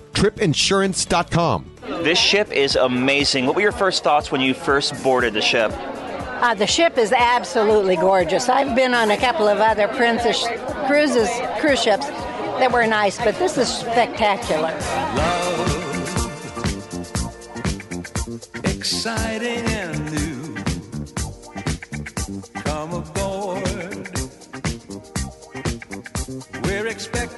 tripinsurance.com. 0.13 1.71
This 2.03 2.19
ship 2.19 2.51
is 2.51 2.75
amazing. 2.75 3.45
What 3.45 3.55
were 3.55 3.61
your 3.61 3.71
first 3.71 4.03
thoughts 4.03 4.31
when 4.31 4.41
you 4.41 4.53
first 4.53 5.01
boarded 5.03 5.33
the 5.33 5.41
ship? 5.41 5.71
Uh, 6.41 6.55
the 6.55 6.65
ship 6.65 6.97
is 6.97 7.11
absolutely 7.11 7.95
gorgeous. 7.95 8.49
I've 8.49 8.75
been 8.75 8.93
on 8.93 9.11
a 9.11 9.17
couple 9.17 9.47
of 9.47 9.59
other 9.59 9.87
princess 9.89 10.47
cruises, 10.87 11.29
cruise 11.59 11.81
ships 11.81 12.07
that 12.07 12.71
were 12.71 12.87
nice, 12.87 13.17
but 13.19 13.37
this 13.37 13.57
is 13.57 13.67
spectacular. 13.67 14.71
Love, 15.15 15.77
exciting 18.65 19.65
and 19.65 20.11
new. 20.11 20.55
Come 22.63 22.93
aboard. 22.93 24.09
We're 26.63 26.87
expecting 26.87 27.29
you. 27.29 27.30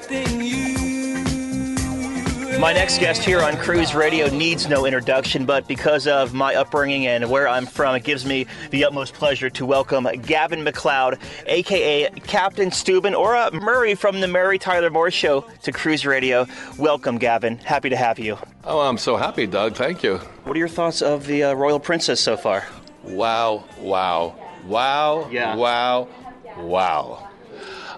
My 2.63 2.71
next 2.71 2.99
guest 2.99 3.25
here 3.25 3.41
on 3.41 3.57
Cruise 3.57 3.93
Radio 3.93 4.29
needs 4.29 4.69
no 4.69 4.85
introduction, 4.85 5.43
but 5.45 5.67
because 5.67 6.07
of 6.07 6.33
my 6.33 6.55
upbringing 6.55 7.07
and 7.07 7.29
where 7.29 7.45
I'm 7.45 7.65
from, 7.65 7.93
it 7.93 8.05
gives 8.05 8.25
me 8.25 8.47
the 8.69 8.85
utmost 8.85 9.15
pleasure 9.15 9.49
to 9.49 9.65
welcome 9.65 10.05
Gavin 10.21 10.63
MacLeod, 10.63 11.19
aka 11.45 12.09
Captain 12.21 12.69
Stubing, 12.69 13.19
or 13.19 13.35
uh, 13.35 13.51
Murray 13.51 13.95
from 13.95 14.21
the 14.21 14.29
Mary 14.29 14.57
Tyler 14.57 14.89
Moore 14.89 15.11
Show, 15.11 15.41
to 15.63 15.73
Cruise 15.73 16.05
Radio. 16.05 16.47
Welcome, 16.77 17.17
Gavin. 17.17 17.57
Happy 17.57 17.89
to 17.89 17.97
have 17.97 18.17
you. 18.17 18.37
Oh, 18.63 18.79
I'm 18.79 18.97
so 18.97 19.17
happy, 19.17 19.45
Doug. 19.45 19.75
Thank 19.75 20.01
you. 20.01 20.19
What 20.45 20.55
are 20.55 20.59
your 20.59 20.69
thoughts 20.69 21.01
of 21.01 21.27
the 21.27 21.43
uh, 21.43 21.53
Royal 21.55 21.81
Princess 21.81 22.21
so 22.21 22.37
far? 22.37 22.65
Wow, 23.03 23.65
wow, 23.77 24.37
wow, 24.67 25.27
Yeah. 25.29 25.57
wow, 25.57 26.07
wow. 26.55 27.27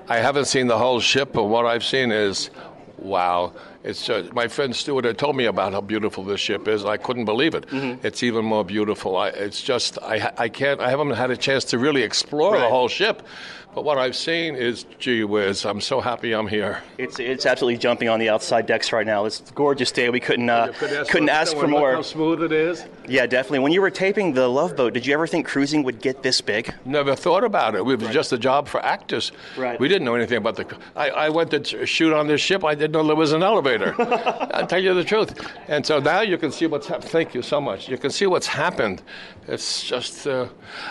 I 0.09 0.17
haven't 0.17 0.45
seen 0.45 0.65
the 0.65 0.79
whole 0.79 0.99
ship, 0.99 1.33
but 1.33 1.43
what 1.43 1.67
I've 1.67 1.83
seen 1.85 2.11
is 2.11 2.49
wow. 2.97 3.53
It's 3.85 4.09
uh, 4.09 4.27
my 4.33 4.47
friend 4.47 4.75
Stewart 4.75 5.05
had 5.05 5.17
told 5.19 5.35
me 5.35 5.45
about 5.45 5.71
how 5.73 5.81
beautiful 5.81 6.23
this 6.23 6.39
ship 6.41 6.67
is. 6.67 6.83
I 6.83 6.97
couldn't 6.97 7.25
believe 7.25 7.53
it. 7.53 7.65
It's 8.03 8.23
even 8.23 8.43
more 8.43 8.65
beautiful. 8.65 9.15
I, 9.15 9.27
it's 9.29 9.61
just 9.61 9.99
I, 10.01 10.33
I 10.37 10.49
can't. 10.49 10.79
I 10.81 10.89
haven't 10.89 11.11
had 11.11 11.29
a 11.29 11.37
chance 11.37 11.65
to 11.65 11.77
really 11.77 12.01
explore 12.01 12.57
the 12.57 12.67
whole 12.67 12.87
ship, 12.87 13.21
but 13.75 13.83
what 13.83 13.97
I've 13.97 14.15
seen 14.15 14.55
is 14.55 14.85
gee 14.99 15.25
whiz. 15.25 15.65
I'm 15.65 15.81
so 15.81 15.99
happy 15.99 16.33
I'm 16.33 16.47
here. 16.47 16.81
It's 16.97 17.19
it's 17.19 17.45
absolutely 17.45 17.77
jumping 17.77 18.07
on 18.07 18.19
the 18.19 18.29
outside 18.29 18.65
decks 18.65 18.93
right 18.93 19.05
now. 19.05 19.25
It's 19.25 19.41
a 19.41 19.53
gorgeous 19.53 19.91
day. 19.91 20.09
We 20.09 20.21
couldn't 20.21 20.49
uh, 20.49 20.71
Couldn't 21.09 21.29
ask 21.29 21.55
for 21.57 21.67
more. 21.67 21.93
How 21.93 22.01
smooth 22.01 22.41
it 22.41 22.53
is. 22.53 22.85
Yeah, 23.05 23.25
definitely. 23.25 23.59
When 23.59 23.73
you 23.73 23.81
were 23.81 23.91
taping 23.91 24.33
the 24.33 24.47
Love 24.47 24.77
Boat, 24.77 24.93
did 24.93 25.05
you 25.05 25.13
ever 25.13 25.27
think 25.27 25.45
cruising 25.45 25.83
would 25.83 26.01
get 26.01 26.23
this 26.23 26.39
big? 26.39 26.73
Never 26.85 27.15
thought 27.15 27.43
about 27.43 27.75
it. 27.75 27.79
It 27.79 27.99
was 27.99 28.09
just 28.09 28.31
a 28.31 28.37
job 28.37 28.69
for 28.69 28.83
actors. 28.83 29.33
Right. 29.57 29.77
We 29.79 29.89
didn't 29.89 30.05
know 30.05 30.15
anything 30.15 30.37
about 30.37 30.55
the. 30.55 30.77
I, 30.95 31.09
I 31.09 31.29
went 31.29 31.51
to 31.51 31.85
shoot 31.85 32.13
on 32.13 32.27
this 32.27 32.39
ship. 32.39 32.63
I 32.63 32.75
didn't 32.75 32.93
know 32.93 33.05
there 33.05 33.15
was 33.15 33.33
an 33.33 33.43
elevator. 33.43 33.93
I'll 33.99 34.65
tell 34.65 34.81
you 34.81 34.93
the 34.93 35.03
truth. 35.03 35.37
And 35.67 35.85
so 35.85 35.99
now 35.99 36.21
you 36.21 36.37
can 36.37 36.51
see 36.51 36.65
what's 36.65 36.87
happened. 36.87 37.09
Thank 37.09 37.35
you 37.35 37.41
so 37.41 37.59
much. 37.59 37.89
You 37.89 37.97
can 37.97 38.09
see 38.09 38.25
what's 38.25 38.47
happened. 38.47 39.01
It's 39.47 39.83
just, 39.83 40.25
uh, 40.25 40.47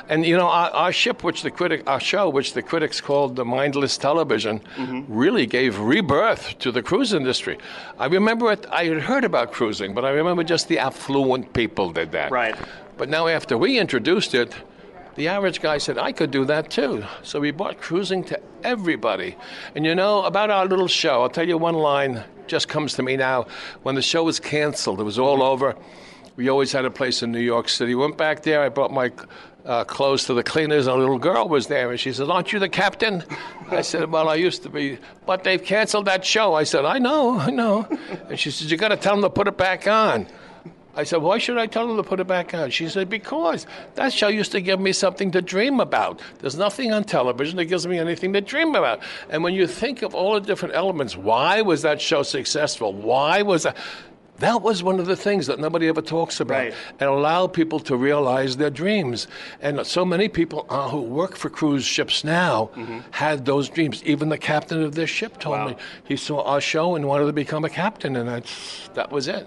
and 0.08 0.24
you 0.24 0.36
know, 0.36 0.46
our, 0.46 0.70
our 0.70 0.92
ship, 0.92 1.24
which 1.24 1.42
the 1.42 1.50
critic, 1.50 1.88
our 1.88 1.98
show, 1.98 2.28
which 2.28 2.52
the 2.52 2.62
critics 2.74 3.00
called 3.00 3.36
the 3.36 3.44
mindless 3.44 3.96
television, 3.96 4.60
really 5.06 5.46
gave 5.46 5.78
rebirth 5.78 6.58
to 6.58 6.72
the 6.72 6.82
cruise 6.82 7.12
industry. 7.12 7.56
I 8.00 8.06
remember 8.06 8.50
it. 8.50 8.66
I 8.68 8.86
had 8.86 9.00
heard 9.00 9.22
about 9.22 9.52
cruising, 9.52 9.94
but 9.94 10.04
I 10.04 10.10
remember 10.10 10.42
just 10.42 10.66
the 10.66 10.80
affluent 10.80 11.52
people 11.52 11.92
did 11.92 12.10
that. 12.10 12.32
Right. 12.32 12.56
But 12.96 13.08
now 13.08 13.28
after 13.28 13.56
we 13.56 13.78
introduced 13.78 14.34
it, 14.34 14.52
the 15.14 15.28
average 15.28 15.60
guy 15.60 15.78
said, 15.78 15.98
I 15.98 16.10
could 16.10 16.32
do 16.32 16.44
that 16.46 16.68
too. 16.68 17.04
So 17.22 17.38
we 17.38 17.52
brought 17.52 17.80
cruising 17.80 18.24
to 18.24 18.40
everybody. 18.64 19.36
And 19.76 19.86
you 19.86 19.94
know, 19.94 20.24
about 20.24 20.50
our 20.50 20.66
little 20.66 20.88
show, 20.88 21.22
I'll 21.22 21.30
tell 21.30 21.46
you 21.46 21.56
one 21.56 21.76
line 21.76 22.24
just 22.48 22.66
comes 22.66 22.94
to 22.94 23.04
me 23.04 23.16
now. 23.16 23.46
When 23.84 23.94
the 23.94 24.02
show 24.02 24.24
was 24.24 24.40
canceled, 24.40 24.98
it 24.98 25.04
was 25.04 25.20
all 25.20 25.44
over. 25.44 25.76
We 26.34 26.48
always 26.48 26.72
had 26.72 26.84
a 26.84 26.90
place 26.90 27.22
in 27.22 27.30
New 27.30 27.38
York 27.38 27.68
City. 27.68 27.94
Went 27.94 28.18
back 28.18 28.42
there, 28.42 28.64
I 28.64 28.68
brought 28.68 28.92
my 28.92 29.12
uh, 29.64 29.84
clothes 29.84 30.24
to 30.24 30.34
the 30.34 30.42
cleaners, 30.42 30.86
and 30.86 30.96
a 30.96 30.98
little 30.98 31.18
girl 31.18 31.48
was 31.48 31.66
there, 31.68 31.90
and 31.90 31.98
she 31.98 32.12
said, 32.12 32.28
Aren't 32.28 32.52
you 32.52 32.58
the 32.58 32.68
captain? 32.68 33.24
I 33.70 33.80
said, 33.80 34.10
Well, 34.10 34.28
I 34.28 34.34
used 34.34 34.62
to 34.64 34.68
be, 34.68 34.98
but 35.26 35.44
they've 35.44 35.62
canceled 35.62 36.06
that 36.06 36.24
show. 36.24 36.54
I 36.54 36.64
said, 36.64 36.84
I 36.84 36.98
know, 36.98 37.38
I 37.38 37.50
know. 37.50 37.86
And 38.28 38.38
she 38.38 38.50
said, 38.50 38.70
You 38.70 38.76
got 38.76 38.88
to 38.88 38.96
tell 38.96 39.14
them 39.14 39.22
to 39.22 39.30
put 39.30 39.48
it 39.48 39.56
back 39.56 39.86
on. 39.86 40.26
I 40.96 41.04
said, 41.04 41.22
Why 41.22 41.38
should 41.38 41.58
I 41.58 41.66
tell 41.66 41.88
them 41.88 41.96
to 41.96 42.02
put 42.02 42.20
it 42.20 42.26
back 42.26 42.54
on? 42.54 42.70
She 42.70 42.88
said, 42.88 43.08
Because 43.08 43.66
that 43.94 44.12
show 44.12 44.28
used 44.28 44.52
to 44.52 44.60
give 44.60 44.80
me 44.80 44.92
something 44.92 45.30
to 45.32 45.42
dream 45.42 45.80
about. 45.80 46.20
There's 46.38 46.56
nothing 46.56 46.92
on 46.92 47.04
television 47.04 47.56
that 47.56 47.64
gives 47.64 47.86
me 47.86 47.98
anything 47.98 48.32
to 48.34 48.40
dream 48.40 48.74
about. 48.74 49.00
And 49.30 49.42
when 49.42 49.54
you 49.54 49.66
think 49.66 50.02
of 50.02 50.14
all 50.14 50.34
the 50.34 50.40
different 50.40 50.74
elements, 50.74 51.16
why 51.16 51.62
was 51.62 51.82
that 51.82 52.00
show 52.00 52.22
successful? 52.22 52.92
Why 52.92 53.42
was 53.42 53.64
that? 53.64 53.76
That 54.38 54.62
was 54.62 54.82
one 54.82 54.98
of 54.98 55.06
the 55.06 55.16
things 55.16 55.46
that 55.46 55.58
nobody 55.60 55.86
ever 55.88 56.02
talks 56.02 56.40
about, 56.40 56.58
Right. 56.58 56.74
and 56.98 57.08
allow 57.08 57.46
people 57.46 57.78
to 57.80 57.96
realize 57.96 58.56
their 58.56 58.70
dreams. 58.70 59.28
And 59.62 59.86
so 59.86 60.04
many 60.04 60.28
people 60.28 60.66
uh, 60.68 60.88
who 60.88 61.02
work 61.02 61.36
for 61.36 61.48
cruise 61.48 61.84
ships 61.84 62.24
now 62.24 62.70
had 63.12 63.44
those 63.44 63.68
dreams. 63.68 64.02
Even 64.04 64.28
the 64.30 64.38
captain 64.38 64.82
of 64.82 64.94
this 64.96 65.08
ship 65.10 65.38
told 65.38 65.68
me 65.70 65.76
he 66.04 66.16
saw 66.16 66.42
our 66.42 66.60
show 66.60 66.96
and 66.96 67.06
wanted 67.06 67.26
to 67.26 67.32
become 67.32 67.64
a 67.64 67.70
captain, 67.70 68.16
and 68.16 68.28
that's 68.28 68.88
that 68.94 69.12
was 69.12 69.28
it. 69.28 69.46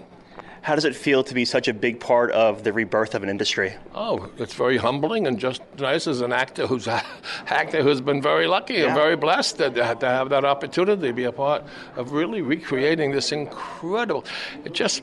How 0.68 0.74
does 0.74 0.84
it 0.84 0.94
feel 0.94 1.24
to 1.24 1.32
be 1.32 1.46
such 1.46 1.66
a 1.66 1.72
big 1.72 1.98
part 1.98 2.30
of 2.32 2.62
the 2.62 2.74
rebirth 2.74 3.14
of 3.14 3.22
an 3.22 3.30
industry? 3.30 3.72
Oh, 3.94 4.28
it's 4.36 4.52
very 4.52 4.76
humbling 4.76 5.26
and 5.26 5.38
just 5.38 5.62
nice 5.78 6.06
as 6.06 6.20
an 6.20 6.30
actor 6.30 6.66
who's 6.66 6.86
a 6.86 7.02
actor 7.46 7.82
who's 7.82 8.02
been 8.02 8.20
very 8.20 8.46
lucky 8.46 8.82
and 8.82 8.94
very 8.94 9.16
blessed 9.16 9.56
to, 9.56 9.70
to 9.70 10.06
have 10.06 10.28
that 10.28 10.44
opportunity 10.44 11.06
to 11.06 11.12
be 11.14 11.24
a 11.24 11.32
part 11.32 11.64
of 11.96 12.12
really 12.12 12.42
recreating 12.42 13.12
this 13.12 13.32
incredible. 13.32 14.26
It 14.66 14.74
just, 14.74 15.02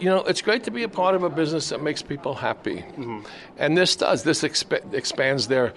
you 0.00 0.08
know, 0.08 0.24
it's 0.24 0.40
great 0.40 0.64
to 0.64 0.70
be 0.70 0.84
a 0.84 0.88
part 0.88 1.14
of 1.14 1.22
a 1.22 1.28
business 1.28 1.68
that 1.68 1.82
makes 1.82 2.00
people 2.00 2.32
happy, 2.32 2.76
mm-hmm. 2.76 3.20
and 3.58 3.76
this 3.76 3.96
does. 3.96 4.22
This 4.22 4.40
exp- 4.40 4.94
expands 4.94 5.48
their. 5.48 5.74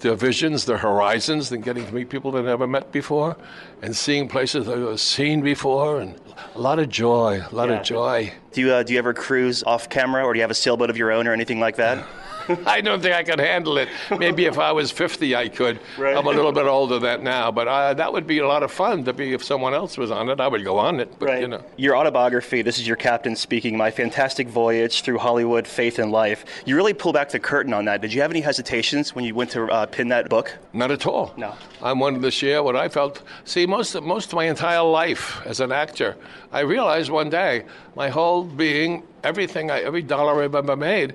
Their 0.00 0.14
visions, 0.14 0.64
their 0.66 0.76
horizons, 0.78 1.50
and 1.50 1.64
getting 1.64 1.84
to 1.86 1.92
meet 1.92 2.08
people 2.08 2.30
they 2.30 2.42
never 2.42 2.66
met 2.68 2.92
before, 2.92 3.36
and 3.82 3.96
seeing 3.96 4.28
places 4.28 4.66
they've 4.66 4.78
never 4.78 4.96
seen 4.96 5.40
before, 5.40 6.00
and 6.00 6.14
a 6.54 6.60
lot 6.60 6.78
of 6.78 6.88
joy, 6.88 7.42
a 7.50 7.54
lot 7.54 7.68
Yeah. 7.68 7.78
of 7.80 7.84
joy. 7.84 8.32
Do 8.52 8.60
you 8.60 8.72
uh, 8.72 8.82
do 8.84 8.92
you 8.92 8.98
ever 9.00 9.12
cruise 9.14 9.64
off 9.64 9.88
camera, 9.88 10.24
or 10.24 10.32
do 10.34 10.38
you 10.38 10.42
have 10.42 10.50
a 10.52 10.54
sailboat 10.54 10.88
of 10.90 10.96
your 10.96 11.10
own, 11.10 11.26
or 11.26 11.32
anything 11.32 11.58
like 11.58 11.76
that? 11.76 12.04
I 12.66 12.80
don't 12.80 13.00
think 13.02 13.14
I 13.14 13.22
could 13.22 13.38
handle 13.38 13.78
it. 13.78 13.88
Maybe 14.18 14.46
if 14.46 14.58
I 14.58 14.72
was 14.72 14.90
50, 14.90 15.36
I 15.36 15.48
could. 15.48 15.78
I'm 15.98 16.26
a 16.26 16.30
little 16.30 16.52
bit 16.52 16.66
older 16.66 16.94
than 16.94 17.02
that 17.02 17.22
now, 17.22 17.50
but 17.50 17.68
uh, 17.68 17.94
that 17.94 18.12
would 18.12 18.26
be 18.26 18.38
a 18.38 18.46
lot 18.46 18.62
of 18.62 18.70
fun 18.70 19.04
to 19.04 19.12
be 19.12 19.34
if 19.34 19.42
someone 19.42 19.74
else 19.74 19.98
was 19.98 20.10
on 20.10 20.28
it. 20.28 20.40
I 20.40 20.48
would 20.48 20.64
go 20.64 20.78
on 20.78 21.00
it, 21.00 21.18
but 21.18 21.40
you 21.40 21.48
know. 21.48 21.62
Your 21.76 21.96
autobiography, 21.96 22.62
this 22.62 22.78
is 22.78 22.86
your 22.86 22.96
captain 22.96 23.36
speaking, 23.36 23.76
My 23.76 23.90
Fantastic 23.90 24.48
Voyage 24.48 25.02
Through 25.02 25.18
Hollywood, 25.18 25.66
Faith 25.66 25.98
and 25.98 26.10
Life. 26.10 26.44
You 26.64 26.76
really 26.76 26.94
pull 26.94 27.12
back 27.12 27.30
the 27.30 27.38
curtain 27.38 27.72
on 27.72 27.84
that. 27.86 28.00
Did 28.00 28.12
you 28.12 28.20
have 28.22 28.30
any 28.30 28.40
hesitations 28.40 29.14
when 29.14 29.24
you 29.24 29.34
went 29.34 29.50
to 29.52 29.70
uh, 29.70 29.86
pin 29.86 30.08
that 30.08 30.28
book? 30.28 30.56
Not 30.72 30.90
at 30.90 31.06
all. 31.06 31.34
No. 31.36 31.54
I 31.82 31.92
wanted 31.92 32.22
to 32.22 32.30
share 32.30 32.62
what 32.62 32.76
I 32.76 32.88
felt. 32.88 33.22
See, 33.44 33.66
most 33.66 33.94
of, 33.94 34.04
most 34.04 34.28
of 34.28 34.34
my 34.34 34.44
entire 34.44 34.82
life 34.82 35.40
as 35.44 35.60
an 35.60 35.72
actor, 35.72 36.16
I 36.52 36.60
realized 36.60 37.10
one 37.10 37.30
day 37.30 37.64
my 37.94 38.08
whole 38.08 38.44
being, 38.44 39.02
everything, 39.22 39.70
I, 39.70 39.80
every 39.80 40.02
dollar 40.02 40.42
I've 40.42 40.54
ever 40.54 40.76
made, 40.76 41.14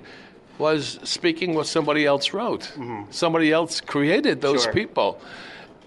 was 0.58 0.98
speaking 1.02 1.54
what 1.54 1.66
somebody 1.66 2.06
else 2.06 2.32
wrote. 2.32 2.62
Mm-hmm. 2.76 3.10
Somebody 3.10 3.52
else 3.52 3.80
created 3.80 4.40
those 4.40 4.62
Sure. 4.64 4.72
people. 4.72 5.20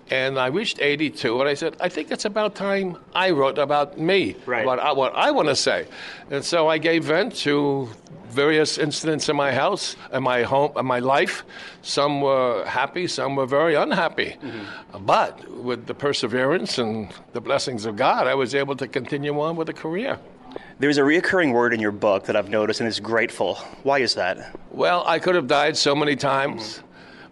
And 0.09 0.39
I 0.39 0.47
reached 0.47 0.79
82, 0.81 1.41
and 1.41 1.50
I 1.50 1.53
said, 1.53 1.75
I 1.81 1.89
think 1.89 2.12
it's 2.12 2.24
about 2.24 2.55
time 2.55 2.97
I 3.13 3.31
wrote 3.31 3.57
about 3.57 4.00
me, 4.00 4.38
Right. 4.45 4.65
what 4.65 4.79
I, 4.79 4.93
what 4.93 5.13
I 5.15 5.31
want 5.31 5.50
to 5.50 5.55
say. 5.55 5.86
And 6.31 6.45
so 6.45 6.69
I 6.69 6.77
gave 6.77 7.03
vent 7.05 7.36
to 7.43 7.89
various 8.29 8.77
incidents 8.77 9.27
in 9.27 9.36
my 9.36 9.51
house, 9.51 9.97
in 10.13 10.24
my 10.24 10.43
home, 10.43 10.71
in 10.77 10.86
my 10.86 11.00
life. 11.00 11.43
Some 11.81 12.21
were 12.21 12.63
happy, 12.65 13.07
some 13.07 13.36
were 13.36 13.45
very 13.45 13.75
unhappy. 13.75 14.38
Mm-hmm. 14.41 15.05
But 15.05 15.45
with 15.51 15.88
the 15.88 15.93
perseverance 15.93 16.77
and 16.77 17.09
the 17.33 17.41
blessings 17.41 17.86
of 17.86 17.97
God, 17.97 18.27
I 18.27 18.36
was 18.36 18.55
able 18.55 18.77
to 18.77 18.88
continue 18.88 19.38
on 19.41 19.57
with 19.57 19.67
a 19.67 19.74
career. 19.74 20.19
There's 20.79 20.97
a 20.97 21.01
reoccurring 21.01 21.53
word 21.53 21.73
in 21.73 21.79
your 21.79 21.91
book 21.91 22.25
that 22.25 22.35
I've 22.35 22.49
noticed, 22.49 22.79
and 22.81 22.87
it's 22.87 22.99
grateful. 22.99 23.55
Why 23.83 23.99
is 23.99 24.13
that? 24.15 24.55
Well, 24.71 25.03
I 25.07 25.17
could 25.19 25.35
have 25.35 25.47
died 25.47 25.75
so 25.75 25.95
many 25.95 26.15
times. 26.15 26.81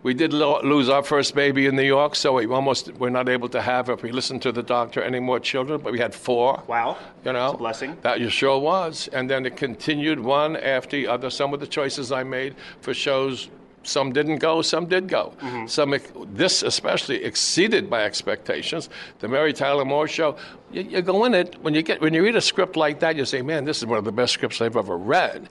We 0.02 0.14
did 0.14 0.34
lo- 0.34 0.62
lose 0.64 0.88
our 0.90 1.02
first 1.02 1.34
baby 1.34 1.66
in 1.66 1.76
New 1.76 1.84
York, 1.84 2.16
so 2.16 2.34
we 2.34 2.46
almost 2.48 2.94
were 2.96 3.10
not 3.10 3.28
able 3.28 3.50
to 3.50 3.62
have, 3.62 3.90
if 3.90 4.04
we 4.04 4.12
listened 4.12 4.42
to 4.44 4.52
the 4.52 4.62
doctor, 4.62 5.02
any 5.02 5.20
more 5.20 5.40
children. 5.40 5.82
But 5.82 5.94
we 5.94 6.00
had 6.00 6.14
four. 6.14 6.62
Wow. 6.68 6.98
You 7.24 7.34
know, 7.34 7.46
It's 7.46 7.54
a 7.56 7.58
blessing. 7.58 7.98
That 8.02 8.20
you 8.20 8.30
sure 8.30 8.60
was. 8.60 9.10
And 9.14 9.28
then 9.30 9.46
it 9.46 9.58
continued 9.58 10.20
one 10.20 10.58
after 10.58 10.98
the 10.98 11.08
other. 11.08 11.32
Some 11.32 11.54
of 11.54 11.60
the 11.60 11.68
choices 11.68 12.12
I 12.12 12.24
made 12.24 12.56
for 12.82 12.94
shows 12.94 13.50
some 13.86 14.12
didn't 14.12 14.38
go, 14.40 14.62
some 14.62 14.86
did 14.88 15.08
go. 15.08 15.34
Mm-hmm. 15.42 15.68
Some, 15.68 15.96
this 16.34 16.64
especially 16.64 17.24
exceeded 17.24 17.90
my 17.90 18.04
expectations. 18.04 18.90
The 19.20 19.28
Mary 19.28 19.54
Tyler 19.54 19.86
Moore 19.86 20.08
Show, 20.08 20.36
you, 20.72 20.82
you 20.82 21.02
go 21.02 21.26
in 21.26 21.34
it 21.34 21.56
when 21.62 21.74
you 21.74 21.82
get 21.82 22.02
when 22.02 22.14
you 22.14 22.24
read 22.24 22.36
a 22.36 22.42
script 22.42 22.76
like 22.76 23.00
that, 23.00 23.16
you 23.16 23.26
say, 23.26 23.42
"Man, 23.42 23.64
this 23.66 23.78
is 23.78 23.86
one 23.86 23.98
of 23.98 24.06
the 24.06 24.12
best 24.12 24.34
scripts 24.34 24.60
I've 24.62 24.76
ever 24.78 24.98
read." 24.98 25.48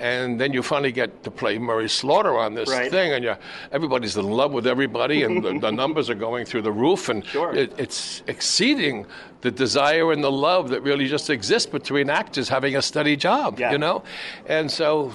And 0.00 0.40
then 0.40 0.52
you 0.52 0.62
finally 0.62 0.92
get 0.92 1.24
to 1.24 1.30
play 1.30 1.58
Murray 1.58 1.88
Slaughter 1.88 2.38
on 2.38 2.54
this 2.54 2.70
Right. 2.70 2.88
thing, 2.90 3.12
and 3.14 3.24
you 3.24 3.34
everybody's 3.72 4.16
in 4.16 4.30
love 4.30 4.52
with 4.52 4.66
everybody, 4.66 5.24
and 5.24 5.42
the, 5.42 5.58
the 5.58 5.72
numbers 5.82 6.08
are 6.08 6.14
going 6.14 6.44
through 6.44 6.62
the 6.62 6.70
roof, 6.70 7.08
and 7.08 7.24
it, 7.56 7.72
it's 7.78 8.22
exceeding 8.28 9.06
the 9.40 9.50
desire 9.50 10.12
and 10.12 10.22
the 10.22 10.30
love 10.30 10.68
that 10.70 10.82
really 10.82 11.06
just 11.08 11.30
exists 11.30 11.70
between 11.70 12.10
actors 12.10 12.48
having 12.48 12.76
a 12.76 12.82
steady 12.82 13.16
job, 13.16 13.58
you 13.58 13.78
know. 13.78 14.02
And 14.46 14.70
so 14.70 15.14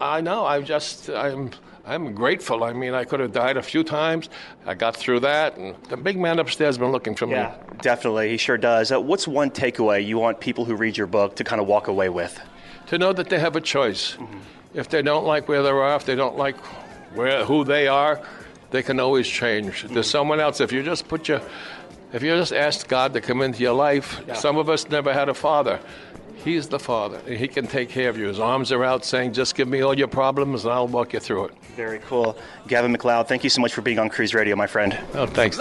I 0.00 0.20
know 0.20 0.46
I'm 0.46 0.64
just 0.64 1.08
I'm. 1.10 1.50
I'm 1.90 2.14
grateful. 2.14 2.62
I 2.62 2.72
mean, 2.72 2.94
I 2.94 3.02
could 3.04 3.18
have 3.18 3.32
died 3.32 3.56
a 3.56 3.62
few 3.62 3.82
times. 3.82 4.28
I 4.64 4.74
got 4.74 4.96
through 4.96 5.20
that, 5.20 5.56
and 5.56 5.74
the 5.88 5.96
big 5.96 6.16
man 6.16 6.38
upstairs 6.38 6.68
has 6.76 6.78
been 6.78 6.92
looking 6.92 7.16
for 7.16 7.26
Yeah, 7.26 7.48
me. 7.68 7.78
definitely. 7.82 8.28
He 8.30 8.36
sure 8.36 8.56
does. 8.56 8.92
Uh, 8.92 9.00
what's 9.00 9.26
one 9.26 9.50
takeaway 9.50 10.06
you 10.06 10.16
want 10.16 10.38
people 10.38 10.64
who 10.64 10.76
read 10.76 10.96
your 10.96 11.08
book 11.08 11.34
to 11.36 11.42
kind 11.44 11.60
of 11.60 11.66
walk 11.66 11.88
away 11.88 12.08
with? 12.08 12.38
To 12.86 12.98
know 12.98 13.12
that 13.12 13.28
they 13.28 13.40
have 13.40 13.56
a 13.56 13.60
choice. 13.60 14.16
If 14.72 14.88
they 14.88 15.02
don't 15.02 15.24
like 15.26 15.48
where 15.48 15.64
they 15.64 15.70
are, 15.70 15.96
if 15.96 16.04
they 16.06 16.14
don't 16.14 16.36
like 16.36 16.56
where 17.16 17.44
who 17.44 17.64
they 17.64 17.88
are, 17.88 18.22
they 18.70 18.84
can 18.84 19.00
always 19.00 19.26
change. 19.26 19.82
There's 19.88 20.08
someone 20.08 20.38
else. 20.38 20.60
If 20.60 20.70
you 20.70 20.84
just 20.84 21.08
put 21.08 21.26
your, 21.26 21.40
if 22.12 22.22
you 22.22 22.36
just 22.36 22.52
ask 22.52 22.86
God 22.86 23.14
to 23.14 23.20
come 23.20 23.42
into 23.42 23.62
your 23.64 23.74
life, 23.74 24.20
some 24.36 24.58
of 24.58 24.70
us 24.70 24.88
never 24.88 25.12
had 25.12 25.28
a 25.28 25.34
father. 25.34 25.80
He's 26.44 26.68
the 26.68 26.78
father, 26.78 27.20
he 27.26 27.46
can 27.46 27.66
take 27.66 27.90
care 27.90 28.08
of 28.08 28.16
you. 28.16 28.26
His 28.26 28.40
arms 28.40 28.72
are 28.72 28.82
out, 28.82 29.04
saying, 29.04 29.34
"Just 29.34 29.54
give 29.54 29.68
me 29.68 29.82
all 29.82 29.96
your 29.96 30.08
problems, 30.08 30.64
and 30.64 30.72
I'll 30.72 30.88
walk 30.88 31.12
you 31.12 31.20
through 31.20 31.46
it." 31.46 31.52
Very 31.76 31.98
cool. 32.00 32.36
Gavin 32.66 32.92
MacLeod, 32.92 33.28
thank 33.28 33.44
you 33.44 33.50
so 33.50 33.60
much 33.60 33.74
for 33.74 33.82
being 33.82 33.98
on 33.98 34.08
Cruise 34.08 34.34
Radio, 34.34 34.56
my 34.56 34.66
friend. 34.66 34.98
Oh, 35.14 35.26
thanks. 35.26 35.58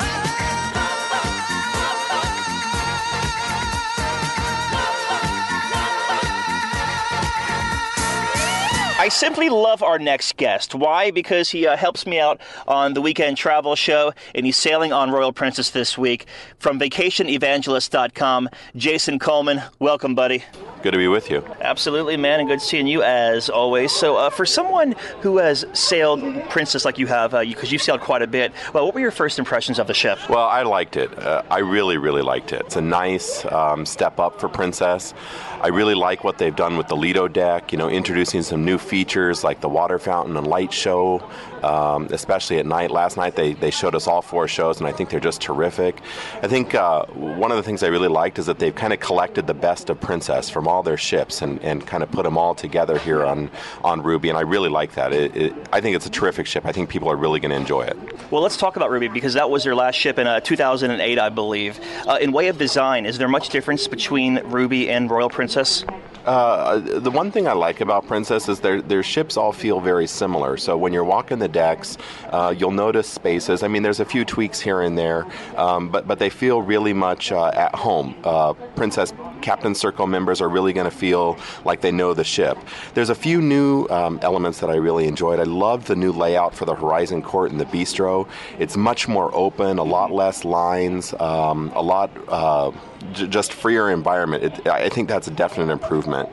I 9.09 9.11
simply 9.11 9.49
love 9.49 9.81
our 9.81 9.97
next 9.97 10.37
guest. 10.37 10.75
Why? 10.75 11.09
Because 11.09 11.49
he 11.49 11.65
uh, 11.65 11.75
helps 11.75 12.05
me 12.05 12.19
out 12.19 12.39
on 12.67 12.93
the 12.93 13.01
weekend 13.01 13.37
travel 13.37 13.75
show, 13.75 14.13
and 14.35 14.45
he's 14.45 14.55
sailing 14.55 14.93
on 14.93 15.09
Royal 15.09 15.33
Princess 15.33 15.71
this 15.71 15.97
week. 15.97 16.27
From 16.59 16.79
vacationevangelist.com, 16.79 18.49
Jason 18.75 19.17
Coleman. 19.17 19.63
Welcome, 19.79 20.13
buddy. 20.13 20.43
Good 20.83 20.91
to 20.91 20.97
be 20.99 21.07
with 21.07 21.31
you. 21.31 21.43
Absolutely, 21.59 22.17
man, 22.17 22.39
and 22.39 22.47
good 22.47 22.61
seeing 22.61 22.85
you 22.85 23.01
as 23.01 23.49
always. 23.49 23.91
So, 23.91 24.15
uh, 24.15 24.29
for 24.29 24.45
someone 24.45 24.91
who 25.21 25.37
has 25.39 25.65
sailed 25.73 26.21
Princess 26.51 26.85
like 26.85 26.99
you 26.99 27.07
have, 27.07 27.31
because 27.31 27.47
you, 27.47 27.55
'cause 27.55 27.71
you've 27.71 27.81
sailed 27.81 28.01
quite 28.01 28.21
a 28.21 28.27
bit, 28.27 28.53
well, 28.75 28.85
what 28.85 28.93
were 28.93 28.99
your 29.01 29.09
first 29.11 29.39
impressions 29.39 29.79
of 29.79 29.87
the 29.87 29.93
ship? 29.95 30.19
Well, 30.29 30.45
I 30.45 30.61
liked 30.61 30.95
it. 30.97 31.17
Uh, 31.17 31.41
I 31.49 31.59
really, 31.59 31.97
really 31.97 32.21
liked 32.21 32.53
it. 32.53 32.61
It's 32.67 32.75
a 32.75 32.81
nice 32.81 33.43
um, 33.45 33.87
step 33.87 34.19
up 34.19 34.39
for 34.39 34.47
Princess. 34.49 35.15
I 35.61 35.69
really 35.69 35.95
like 35.95 36.23
what 36.23 36.37
they've 36.37 36.55
done 36.55 36.77
with 36.77 36.87
the 36.87 36.95
Lido 36.95 37.27
deck, 37.27 37.71
you 37.73 37.77
know, 37.77 37.89
introducing 37.89 38.43
some 38.43 38.63
new 38.63 38.77
features 38.99 39.45
like 39.45 39.61
the 39.61 39.69
water 39.69 39.97
fountain 39.97 40.35
and 40.35 40.45
light 40.45 40.73
show, 40.73 41.23
um, 41.63 42.09
especially 42.11 42.57
at 42.59 42.65
night. 42.65 42.91
Last 42.91 43.15
night 43.15 43.33
they, 43.33 43.53
they 43.53 43.71
showed 43.71 43.95
us 43.95 44.07
all 44.07 44.21
four 44.21 44.45
shows, 44.45 44.79
and 44.79 44.87
I 44.87 44.91
think 44.91 45.09
they're 45.09 45.21
just 45.21 45.39
terrific. 45.39 46.01
I 46.43 46.49
think 46.49 46.75
uh, 46.75 47.05
one 47.05 47.49
of 47.49 47.55
the 47.55 47.63
things 47.63 47.81
I 47.81 47.87
really 47.87 48.09
liked 48.09 48.39
is 48.39 48.45
that 48.47 48.59
they've 48.59 48.75
kind 48.75 48.91
of 48.91 48.99
collected 48.99 49.47
the 49.47 49.53
best 49.53 49.89
of 49.89 50.01
Princess 50.01 50.49
from 50.49 50.67
all 50.67 50.83
their 50.83 50.97
ships 50.97 51.41
and, 51.41 51.63
and 51.63 51.87
kind 51.87 52.03
of 52.03 52.11
put 52.11 52.23
them 52.23 52.37
all 52.37 52.53
together 52.53 52.97
here 52.97 53.23
on, 53.23 53.49
on 53.85 54.03
Ruby, 54.03 54.27
and 54.27 54.37
I 54.37 54.41
really 54.41 54.67
like 54.67 54.95
that. 54.95 55.13
It, 55.13 55.33
it, 55.37 55.53
I 55.71 55.79
think 55.79 55.95
it's 55.95 56.05
a 56.05 56.11
terrific 56.11 56.45
ship. 56.45 56.65
I 56.65 56.73
think 56.73 56.89
people 56.89 57.09
are 57.09 57.15
really 57.15 57.39
going 57.39 57.51
to 57.51 57.57
enjoy 57.57 57.83
it. 57.83 57.97
Well, 58.31 58.41
let's 58.41 58.57
talk 58.57 58.75
about 58.75 58.91
Ruby 58.91 59.07
because 59.07 59.35
that 59.35 59.49
was 59.49 59.63
your 59.63 59.75
last 59.75 59.95
ship 59.95 60.19
in 60.19 60.27
uh, 60.27 60.41
2008, 60.41 61.17
I 61.17 61.29
believe. 61.29 61.79
Uh, 62.05 62.17
in 62.19 62.33
way 62.33 62.49
of 62.49 62.57
design, 62.57 63.05
is 63.05 63.17
there 63.17 63.29
much 63.29 63.47
difference 63.47 63.87
between 63.87 64.39
Ruby 64.39 64.89
and 64.89 65.09
Royal 65.09 65.29
Princess? 65.29 65.85
Uh, 66.25 66.77
the 66.77 67.09
one 67.09 67.31
thing 67.31 67.47
I 67.47 67.53
like 67.53 67.81
about 67.81 68.05
Princess 68.05 68.49
is 68.49 68.59
their 68.59 68.81
their 68.89 69.03
ships 69.03 69.37
all 69.37 69.53
feel 69.53 69.79
very 69.79 70.07
similar. 70.07 70.57
So 70.57 70.77
when 70.77 70.91
you're 70.91 71.03
walking 71.05 71.39
the 71.39 71.47
decks, 71.47 71.97
uh, 72.29 72.53
you'll 72.57 72.71
notice 72.71 73.07
spaces. 73.07 73.63
I 73.63 73.67
mean, 73.67 73.83
there's 73.83 73.99
a 73.99 74.05
few 74.05 74.25
tweaks 74.25 74.59
here 74.59 74.81
and 74.81 74.97
there, 74.97 75.25
um, 75.55 75.89
but 75.89 76.07
but 76.07 76.19
they 76.19 76.29
feel 76.29 76.61
really 76.61 76.93
much 76.93 77.31
uh, 77.31 77.51
at 77.53 77.73
home. 77.75 78.15
Uh, 78.23 78.53
Princess 78.75 79.13
Captain 79.41 79.73
Circle 79.73 80.07
members 80.07 80.41
are 80.41 80.49
really 80.49 80.73
going 80.73 80.89
to 80.89 80.95
feel 80.95 81.37
like 81.63 81.81
they 81.81 81.91
know 81.91 82.13
the 82.13 82.23
ship. 82.23 82.57
There's 82.93 83.09
a 83.09 83.15
few 83.15 83.41
new 83.41 83.87
um, 83.89 84.19
elements 84.21 84.59
that 84.59 84.69
I 84.69 84.75
really 84.75 85.07
enjoyed. 85.07 85.39
I 85.39 85.43
loved 85.43 85.87
the 85.87 85.95
new 85.95 86.11
layout 86.11 86.53
for 86.53 86.65
the 86.65 86.75
Horizon 86.75 87.21
Court 87.21 87.51
and 87.51 87.59
the 87.59 87.65
Bistro. 87.65 88.27
It's 88.57 88.75
much 88.75 89.07
more 89.07 89.33
open, 89.33 89.77
a 89.77 89.83
lot 89.83 90.11
less 90.11 90.43
lines, 90.43 91.13
um, 91.19 91.71
a 91.75 91.81
lot. 91.81 92.11
Uh, 92.27 92.71
just 93.13 93.53
freer 93.53 93.89
environment. 93.89 94.43
It, 94.43 94.67
I 94.67 94.89
think 94.89 95.07
that's 95.07 95.27
a 95.27 95.31
definite 95.31 95.71
improvement. 95.71 96.29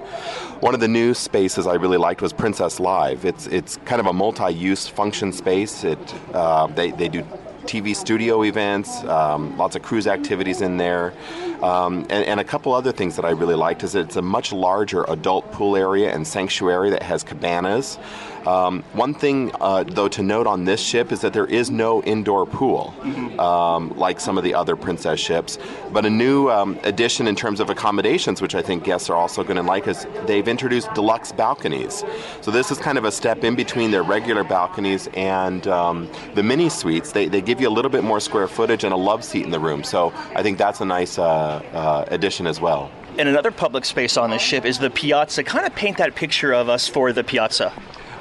One 0.60 0.74
of 0.74 0.80
the 0.80 0.88
new 0.88 1.14
spaces 1.14 1.66
I 1.66 1.74
really 1.74 1.96
liked 1.96 2.22
was 2.22 2.32
Princess 2.46 2.78
Live. 2.78 3.24
It's 3.24 3.48
it's 3.48 3.76
kind 3.78 3.98
of 4.00 4.06
a 4.06 4.12
multi-use 4.12 4.86
function 4.86 5.32
space. 5.32 5.82
It 5.82 5.98
uh, 6.32 6.68
they 6.68 6.92
they 6.92 7.08
do 7.08 7.22
TV 7.64 7.96
studio 7.96 8.44
events, 8.44 9.02
um, 9.02 9.58
lots 9.58 9.74
of 9.74 9.82
cruise 9.82 10.06
activities 10.06 10.60
in 10.60 10.76
there, 10.76 11.12
um, 11.60 12.06
and, 12.08 12.24
and 12.24 12.38
a 12.38 12.44
couple 12.44 12.72
other 12.72 12.92
things 12.92 13.16
that 13.16 13.24
I 13.24 13.30
really 13.30 13.56
liked 13.56 13.82
is 13.82 13.96
it's 13.96 14.14
a 14.14 14.22
much 14.22 14.52
larger 14.52 15.02
adult 15.08 15.50
pool 15.50 15.74
area 15.76 16.14
and 16.14 16.24
sanctuary 16.24 16.90
that 16.90 17.02
has 17.02 17.24
cabanas. 17.24 17.98
Um, 18.46 18.82
one 18.92 19.12
thing, 19.12 19.50
uh, 19.60 19.82
though, 19.82 20.08
to 20.08 20.22
note 20.22 20.46
on 20.46 20.64
this 20.64 20.80
ship 20.80 21.10
is 21.10 21.20
that 21.22 21.32
there 21.32 21.46
is 21.46 21.70
no 21.70 22.02
indoor 22.04 22.46
pool, 22.46 22.94
um, 23.40 23.90
like 23.98 24.20
some 24.20 24.38
of 24.38 24.44
the 24.44 24.54
other 24.54 24.76
Princess 24.76 25.18
ships. 25.18 25.58
But 25.92 26.06
a 26.06 26.10
new 26.10 26.48
um, 26.48 26.78
addition 26.84 27.26
in 27.26 27.34
terms 27.34 27.58
of 27.58 27.70
accommodations, 27.70 28.40
which 28.40 28.54
I 28.54 28.62
think 28.62 28.84
guests 28.84 29.10
are 29.10 29.16
also 29.16 29.42
going 29.42 29.56
to 29.56 29.62
like, 29.62 29.88
is 29.88 30.06
they've 30.26 30.46
introduced 30.46 30.94
deluxe 30.94 31.32
balconies. 31.32 32.04
So 32.40 32.52
this 32.52 32.70
is 32.70 32.78
kind 32.78 32.98
of 32.98 33.04
a 33.04 33.10
step 33.10 33.42
in 33.42 33.56
between 33.56 33.90
their 33.90 34.04
regular 34.04 34.44
balconies 34.44 35.08
and 35.14 35.66
um, 35.66 36.08
the 36.34 36.42
mini 36.42 36.68
suites. 36.68 37.10
They, 37.10 37.26
they 37.26 37.40
give 37.40 37.60
you 37.60 37.68
a 37.68 37.74
little 37.74 37.90
bit 37.90 38.04
more 38.04 38.20
square 38.20 38.46
footage 38.46 38.84
and 38.84 38.92
a 38.92 38.96
love 38.96 39.24
seat 39.24 39.44
in 39.44 39.50
the 39.50 39.60
room. 39.60 39.82
So 39.82 40.12
I 40.36 40.42
think 40.44 40.56
that's 40.56 40.80
a 40.80 40.84
nice 40.84 41.18
uh, 41.18 41.24
uh, 41.72 42.04
addition 42.08 42.46
as 42.46 42.60
well. 42.60 42.92
And 43.18 43.28
another 43.28 43.50
public 43.50 43.84
space 43.84 44.16
on 44.16 44.30
this 44.30 44.42
ship 44.42 44.64
is 44.64 44.78
the 44.78 44.90
piazza. 44.90 45.42
Kind 45.42 45.66
of 45.66 45.74
paint 45.74 45.96
that 45.96 46.14
picture 46.14 46.52
of 46.52 46.68
us 46.68 46.86
for 46.86 47.12
the 47.12 47.24
piazza. 47.24 47.72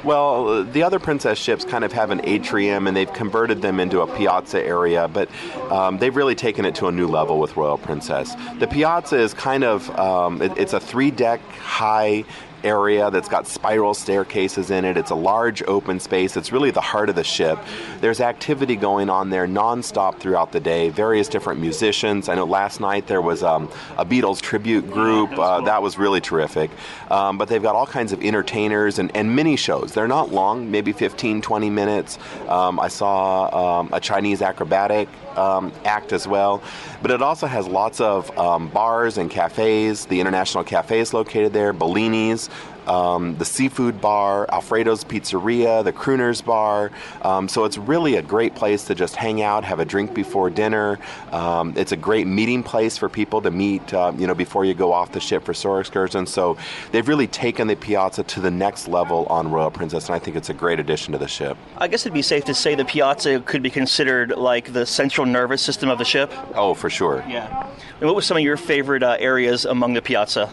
Well, 0.06 0.64
the 0.64 0.84
other 0.84 1.00
Princess 1.00 1.40
ships 1.40 1.66
kind 1.66 1.84
of 1.84 1.92
have 1.94 2.12
an 2.12 2.22
atrium 2.26 2.86
and 2.86 2.96
they've 2.96 3.12
converted 3.12 3.64
them 3.64 3.80
into 3.80 4.02
a 4.02 4.18
piazza 4.18 4.64
area, 4.64 5.08
but 5.08 5.30
um, 5.72 5.98
they've 5.98 6.16
really 6.16 6.36
taken 6.36 6.64
it 6.64 6.76
to 6.76 6.86
a 6.86 6.92
new 6.92 7.08
level 7.08 7.40
with 7.40 7.58
Royal 7.58 7.80
Princess. 7.80 8.36
The 8.60 8.68
piazza 8.68 9.18
is 9.18 9.34
kind 9.34 9.64
of, 9.64 9.90
um, 9.98 10.44
it, 10.44 10.56
it's 10.60 10.74
a 10.74 10.80
three 10.80 11.10
deck 11.10 11.42
high 11.58 12.24
area 12.66 13.12
that's 13.12 13.30
got 13.30 13.48
spiral 13.48 13.94
staircases 13.94 14.72
in 14.72 14.84
it. 14.84 14.98
It's 14.98 15.12
a 15.12 15.16
large 15.16 15.64
open 15.64 16.00
space. 16.00 16.36
It's 16.36 16.52
really 16.52 16.72
the 16.72 16.82
heart 16.82 17.10
of 17.10 17.16
the 17.16 17.24
ship. 17.24 17.60
There's 18.02 18.20
activity 18.20 18.76
going 18.76 19.10
on 19.10 19.30
there 19.30 19.48
nonstop 19.48 20.20
throughout 20.20 20.52
the 20.52 20.60
day. 20.60 20.90
Various 20.90 21.28
different 21.28 21.62
musicians. 21.62 22.28
I 22.28 22.36
know 22.36 22.46
last 22.46 22.80
night 22.80 23.08
there 23.08 23.22
was 23.22 23.44
um, 23.44 23.70
a 23.98 24.06
Beatles 24.06 24.42
tribute 24.42 24.90
group. 24.92 25.38
Uh, 25.38 25.62
that 25.62 25.82
was 25.82 25.98
really 25.98 26.22
terrific. 26.22 26.72
Um, 27.10 27.38
but 27.38 27.48
they've 27.48 27.64
got 27.64 27.76
all 27.76 27.88
kinds 27.88 28.12
of 28.12 28.22
entertainers 28.24 29.00
and, 29.00 29.16
and 29.16 29.36
mini 29.36 29.56
shows. 29.56 29.94
They're 29.94 30.08
not 30.08 30.32
long, 30.32 30.72
maybe 30.72 30.92
15, 30.92 31.42
20 31.42 31.70
minutes. 31.70 32.18
Um, 32.48 32.80
I 32.80 32.88
saw 32.88 33.80
um, 33.80 33.90
a 33.94 34.00
Chinese 34.00 34.42
acrobatic 34.42 35.08
um, 35.38 35.72
act 35.84 36.14
as 36.14 36.28
well. 36.28 36.64
But 37.02 37.12
it 37.12 37.22
also 37.22 37.48
has 37.48 37.68
lots 37.68 38.02
of 38.02 38.36
um, 38.38 38.70
bars 38.70 39.18
and 39.18 39.30
cafes. 39.30 40.06
The 40.06 40.20
International 40.20 40.64
Cafe 40.64 41.00
is 41.00 41.14
located 41.14 41.54
there, 41.54 41.74
Bellini's, 41.74 42.50
um, 42.88 43.38
the 43.38 43.46
Seafood 43.46 44.02
Bar, 44.02 44.48
Alfredo's 44.52 45.04
Pizzeria, 45.04 45.84
the 45.84 45.94
Crooners 45.94 46.44
Bar. 46.44 46.92
Um, 47.22 47.48
so 47.48 47.66
it's 47.66 47.78
really 47.78 48.16
a 48.16 48.22
great 48.22 48.56
place 48.56 48.86
to 48.86 48.96
just 48.96 49.16
hang 49.16 49.42
out, 49.42 49.64
have 49.64 49.80
a 49.80 49.86
drink 49.86 50.14
before 50.14 50.50
dinner. 50.50 51.00
Um, 51.32 51.74
it's 51.76 51.92
a 51.92 51.98
great 51.98 52.28
meeting 52.28 52.64
place 52.64 52.98
for 52.98 53.10
people 53.10 53.42
to 53.42 53.52
meet, 53.52 53.94
uh, 53.94 54.14
you 54.18 54.28
know, 54.28 54.36
before 54.36 54.66
you 54.66 54.74
go 54.74 54.92
off 54.92 55.12
the 55.12 55.20
ship 55.20 55.44
for 55.44 55.54
shore 55.54 55.80
excursions. 55.80 56.32
So 56.32 56.58
they've 56.92 57.08
really 57.08 57.28
taken 57.28 57.68
the 57.68 57.76
Piazza 57.76 58.24
to 58.24 58.40
the 58.40 58.52
next 58.52 58.88
level 58.88 59.26
on 59.28 59.52
Royal 59.52 59.72
Princess, 59.72 60.08
and 60.08 60.16
I 60.16 60.20
think 60.20 60.36
it's 60.38 60.50
a 60.50 60.54
great 60.54 60.80
addition 60.80 61.12
to 61.14 61.18
the 61.18 61.28
ship. 61.28 61.58
I 61.78 61.88
guess 61.88 62.06
it'd 62.06 62.14
be 62.14 62.22
safe 62.22 62.46
to 62.46 62.54
say 62.54 62.76
the 62.76 62.86
piazza 62.86 63.40
could 63.42 63.62
be 63.62 63.70
considered 63.70 64.32
like 64.32 64.74
the 64.74 64.86
central 64.86 65.26
nervous 65.26 65.62
system 65.62 65.90
of 65.90 65.98
the 65.98 66.06
ship. 66.06 66.32
Oh, 66.54 66.74
for 66.74 66.90
sure. 66.90 67.24
Yeah. 67.28 67.70
And 68.00 68.08
what 68.08 68.16
was 68.16 68.26
some 68.26 68.38
of 68.38 68.44
your 68.44 68.58
favorite 68.58 69.04
uh, 69.04 69.18
areas 69.20 69.66
among 69.66 69.94
the 69.94 70.02
piazza? 70.02 70.52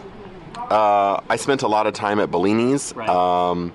Uh, 0.69 1.21
I 1.29 1.35
spent 1.35 1.61
a 1.61 1.67
lot 1.67 1.87
of 1.87 1.93
time 1.93 2.19
at 2.19 2.31
Bellini's 2.31 2.95
um, 2.97 3.73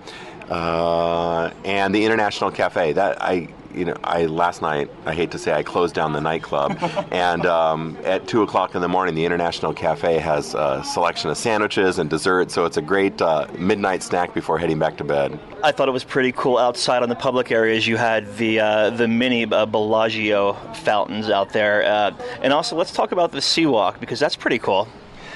uh, 0.48 1.50
and 1.64 1.94
the 1.94 2.04
International 2.04 2.50
Cafe. 2.50 2.92
That 2.92 3.22
I 3.22 3.48
you 3.74 3.84
know, 3.84 3.96
I 4.02 4.26
last 4.26 4.62
night 4.62 4.90
I 5.06 5.14
hate 5.14 5.30
to 5.32 5.38
say 5.38 5.52
I 5.52 5.62
closed 5.62 5.94
down 5.94 6.12
the 6.12 6.20
nightclub, 6.20 6.78
and 7.10 7.46
um, 7.46 7.96
at 8.04 8.26
two 8.26 8.42
o'clock 8.42 8.74
in 8.74 8.80
the 8.80 8.88
morning, 8.88 9.14
the 9.14 9.24
International 9.24 9.72
Cafe 9.72 10.18
has 10.18 10.54
a 10.54 10.82
selection 10.84 11.30
of 11.30 11.36
sandwiches 11.36 11.98
and 11.98 12.08
desserts, 12.10 12.54
so 12.54 12.64
it's 12.64 12.76
a 12.76 12.82
great 12.82 13.20
uh, 13.20 13.46
midnight 13.56 14.02
snack 14.02 14.34
before 14.34 14.58
heading 14.58 14.78
back 14.78 14.96
to 14.98 15.04
bed. 15.04 15.38
I 15.62 15.72
thought 15.72 15.88
it 15.88 15.92
was 15.92 16.04
pretty 16.04 16.32
cool 16.32 16.58
outside 16.58 17.02
on 17.02 17.08
the 17.08 17.16
public 17.16 17.52
areas. 17.52 17.86
You 17.86 17.96
had 17.96 18.36
the 18.36 18.60
uh, 18.60 18.90
the 18.90 19.08
mini 19.08 19.44
uh, 19.44 19.66
Bellagio 19.66 20.54
fountains 20.74 21.30
out 21.30 21.52
there, 21.52 21.84
uh, 21.84 22.12
and 22.42 22.52
also 22.52 22.76
let's 22.76 22.92
talk 22.92 23.12
about 23.12 23.32
the 23.32 23.42
Sea 23.42 23.66
Walk 23.66 24.00
because 24.00 24.18
that's 24.18 24.36
pretty 24.36 24.58
cool. 24.58 24.88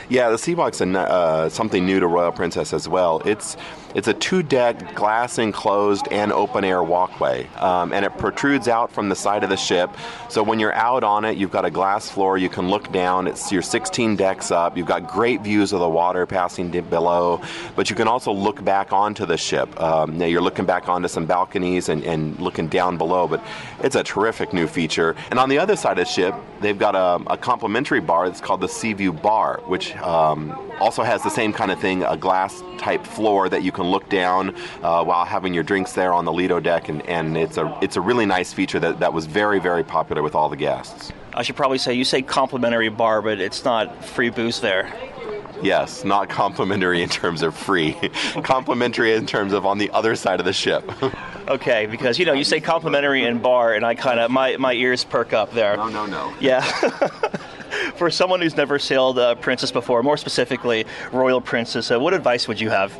Yeah, 0.08 0.30
the 0.30 0.38
Sea 0.38 0.54
Walk's 0.54 0.80
a, 0.80 0.98
uh, 0.98 1.48
something 1.48 1.86
new 1.86 2.00
to 2.00 2.06
Royal 2.06 2.32
Princess 2.32 2.72
as 2.72 2.88
well. 2.88 3.20
It's 3.24 3.56
it's 3.94 4.08
a 4.08 4.14
two-deck, 4.14 4.94
glass 4.94 5.38
enclosed 5.38 6.08
and 6.10 6.32
open-air 6.32 6.82
walkway, 6.82 7.46
um, 7.56 7.92
and 7.92 8.04
it 8.04 8.16
protrudes 8.18 8.68
out 8.68 8.90
from 8.90 9.08
the 9.08 9.16
side 9.16 9.44
of 9.44 9.50
the 9.50 9.56
ship. 9.56 9.90
So 10.28 10.42
when 10.42 10.58
you're 10.58 10.74
out 10.74 11.04
on 11.04 11.24
it, 11.24 11.36
you've 11.36 11.50
got 11.50 11.64
a 11.64 11.70
glass 11.70 12.08
floor. 12.08 12.38
You 12.38 12.48
can 12.48 12.68
look 12.68 12.90
down. 12.92 13.26
It's 13.26 13.52
your 13.52 13.62
16 13.62 14.16
decks 14.16 14.50
up. 14.50 14.76
You've 14.76 14.86
got 14.86 15.08
great 15.08 15.42
views 15.42 15.72
of 15.72 15.80
the 15.80 15.88
water 15.88 16.26
passing 16.26 16.70
below, 16.70 17.40
but 17.76 17.90
you 17.90 17.96
can 17.96 18.08
also 18.08 18.32
look 18.32 18.64
back 18.64 18.92
onto 18.92 19.26
the 19.26 19.36
ship. 19.36 19.78
Um, 19.80 20.16
now 20.18 20.26
you're 20.26 20.40
looking 20.40 20.64
back 20.64 20.88
onto 20.88 21.08
some 21.08 21.26
balconies 21.26 21.88
and, 21.88 22.02
and 22.04 22.38
looking 22.40 22.68
down 22.68 22.96
below, 22.96 23.28
but 23.28 23.44
it's 23.82 23.96
a 23.96 24.02
terrific 24.02 24.52
new 24.52 24.66
feature. 24.66 25.14
And 25.30 25.38
on 25.38 25.48
the 25.48 25.58
other 25.58 25.76
side 25.76 25.98
of 25.98 26.06
the 26.06 26.10
ship, 26.10 26.34
they've 26.60 26.78
got 26.78 26.94
a, 26.94 27.22
a 27.30 27.36
complimentary 27.36 28.00
bar 28.00 28.28
that's 28.28 28.40
called 28.40 28.60
the 28.60 28.68
Seaview 28.68 29.12
Bar, 29.12 29.60
which 29.66 29.94
um, 29.96 30.58
also 30.80 31.02
has 31.02 31.22
the 31.22 31.30
same 31.30 31.52
kind 31.52 31.70
of 31.70 31.78
thing, 31.80 32.02
a 32.04 32.16
glass 32.16 32.62
type 32.78 33.04
floor 33.06 33.48
that 33.48 33.62
you 33.62 33.70
can 33.72 33.81
look 33.82 34.08
down 34.08 34.54
uh, 34.82 35.04
while 35.04 35.24
having 35.24 35.54
your 35.54 35.62
drinks 35.62 35.92
there 35.92 36.12
on 36.12 36.24
the 36.24 36.32
Lido 36.32 36.60
deck, 36.60 36.88
and, 36.88 37.06
and 37.08 37.36
it's 37.36 37.56
a 37.56 37.78
it's 37.82 37.96
a 37.96 38.00
really 38.00 38.26
nice 38.26 38.52
feature 38.52 38.80
that, 38.80 39.00
that 39.00 39.12
was 39.12 39.26
very 39.26 39.60
very 39.60 39.84
popular 39.84 40.22
with 40.22 40.34
all 40.34 40.48
the 40.48 40.56
guests. 40.56 41.12
I 41.34 41.42
should 41.42 41.56
probably 41.56 41.78
say 41.78 41.94
you 41.94 42.04
say 42.04 42.22
complimentary 42.22 42.90
bar, 42.90 43.22
but 43.22 43.40
it's 43.40 43.64
not 43.64 44.04
free 44.04 44.30
booze 44.30 44.60
there. 44.60 44.92
Yes, 45.62 46.02
not 46.02 46.28
complimentary 46.28 47.02
in 47.02 47.08
terms 47.08 47.42
of 47.42 47.56
free, 47.56 47.92
complimentary 48.42 49.14
in 49.14 49.26
terms 49.26 49.52
of 49.52 49.64
on 49.64 49.78
the 49.78 49.90
other 49.92 50.16
side 50.16 50.40
of 50.40 50.46
the 50.46 50.52
ship. 50.52 50.90
okay, 51.48 51.86
because 51.86 52.18
you 52.18 52.26
know 52.26 52.32
you 52.32 52.44
say 52.44 52.60
complimentary 52.60 53.24
and 53.24 53.40
bar, 53.40 53.74
and 53.74 53.86
I 53.86 53.94
kind 53.94 54.18
of 54.18 54.30
my 54.30 54.56
my 54.56 54.72
ears 54.72 55.04
perk 55.04 55.32
up 55.32 55.52
there. 55.52 55.76
No, 55.76 55.88
no, 55.88 56.06
no. 56.06 56.34
Yeah. 56.40 56.62
For 57.96 58.10
someone 58.10 58.40
who's 58.40 58.56
never 58.56 58.78
sailed 58.78 59.18
uh, 59.18 59.34
Princess 59.36 59.70
before, 59.70 60.02
more 60.02 60.16
specifically 60.16 60.84
Royal 61.10 61.40
Princess, 61.40 61.90
uh, 61.90 61.98
what 61.98 62.12
advice 62.12 62.46
would 62.48 62.60
you 62.60 62.70
have? 62.70 62.92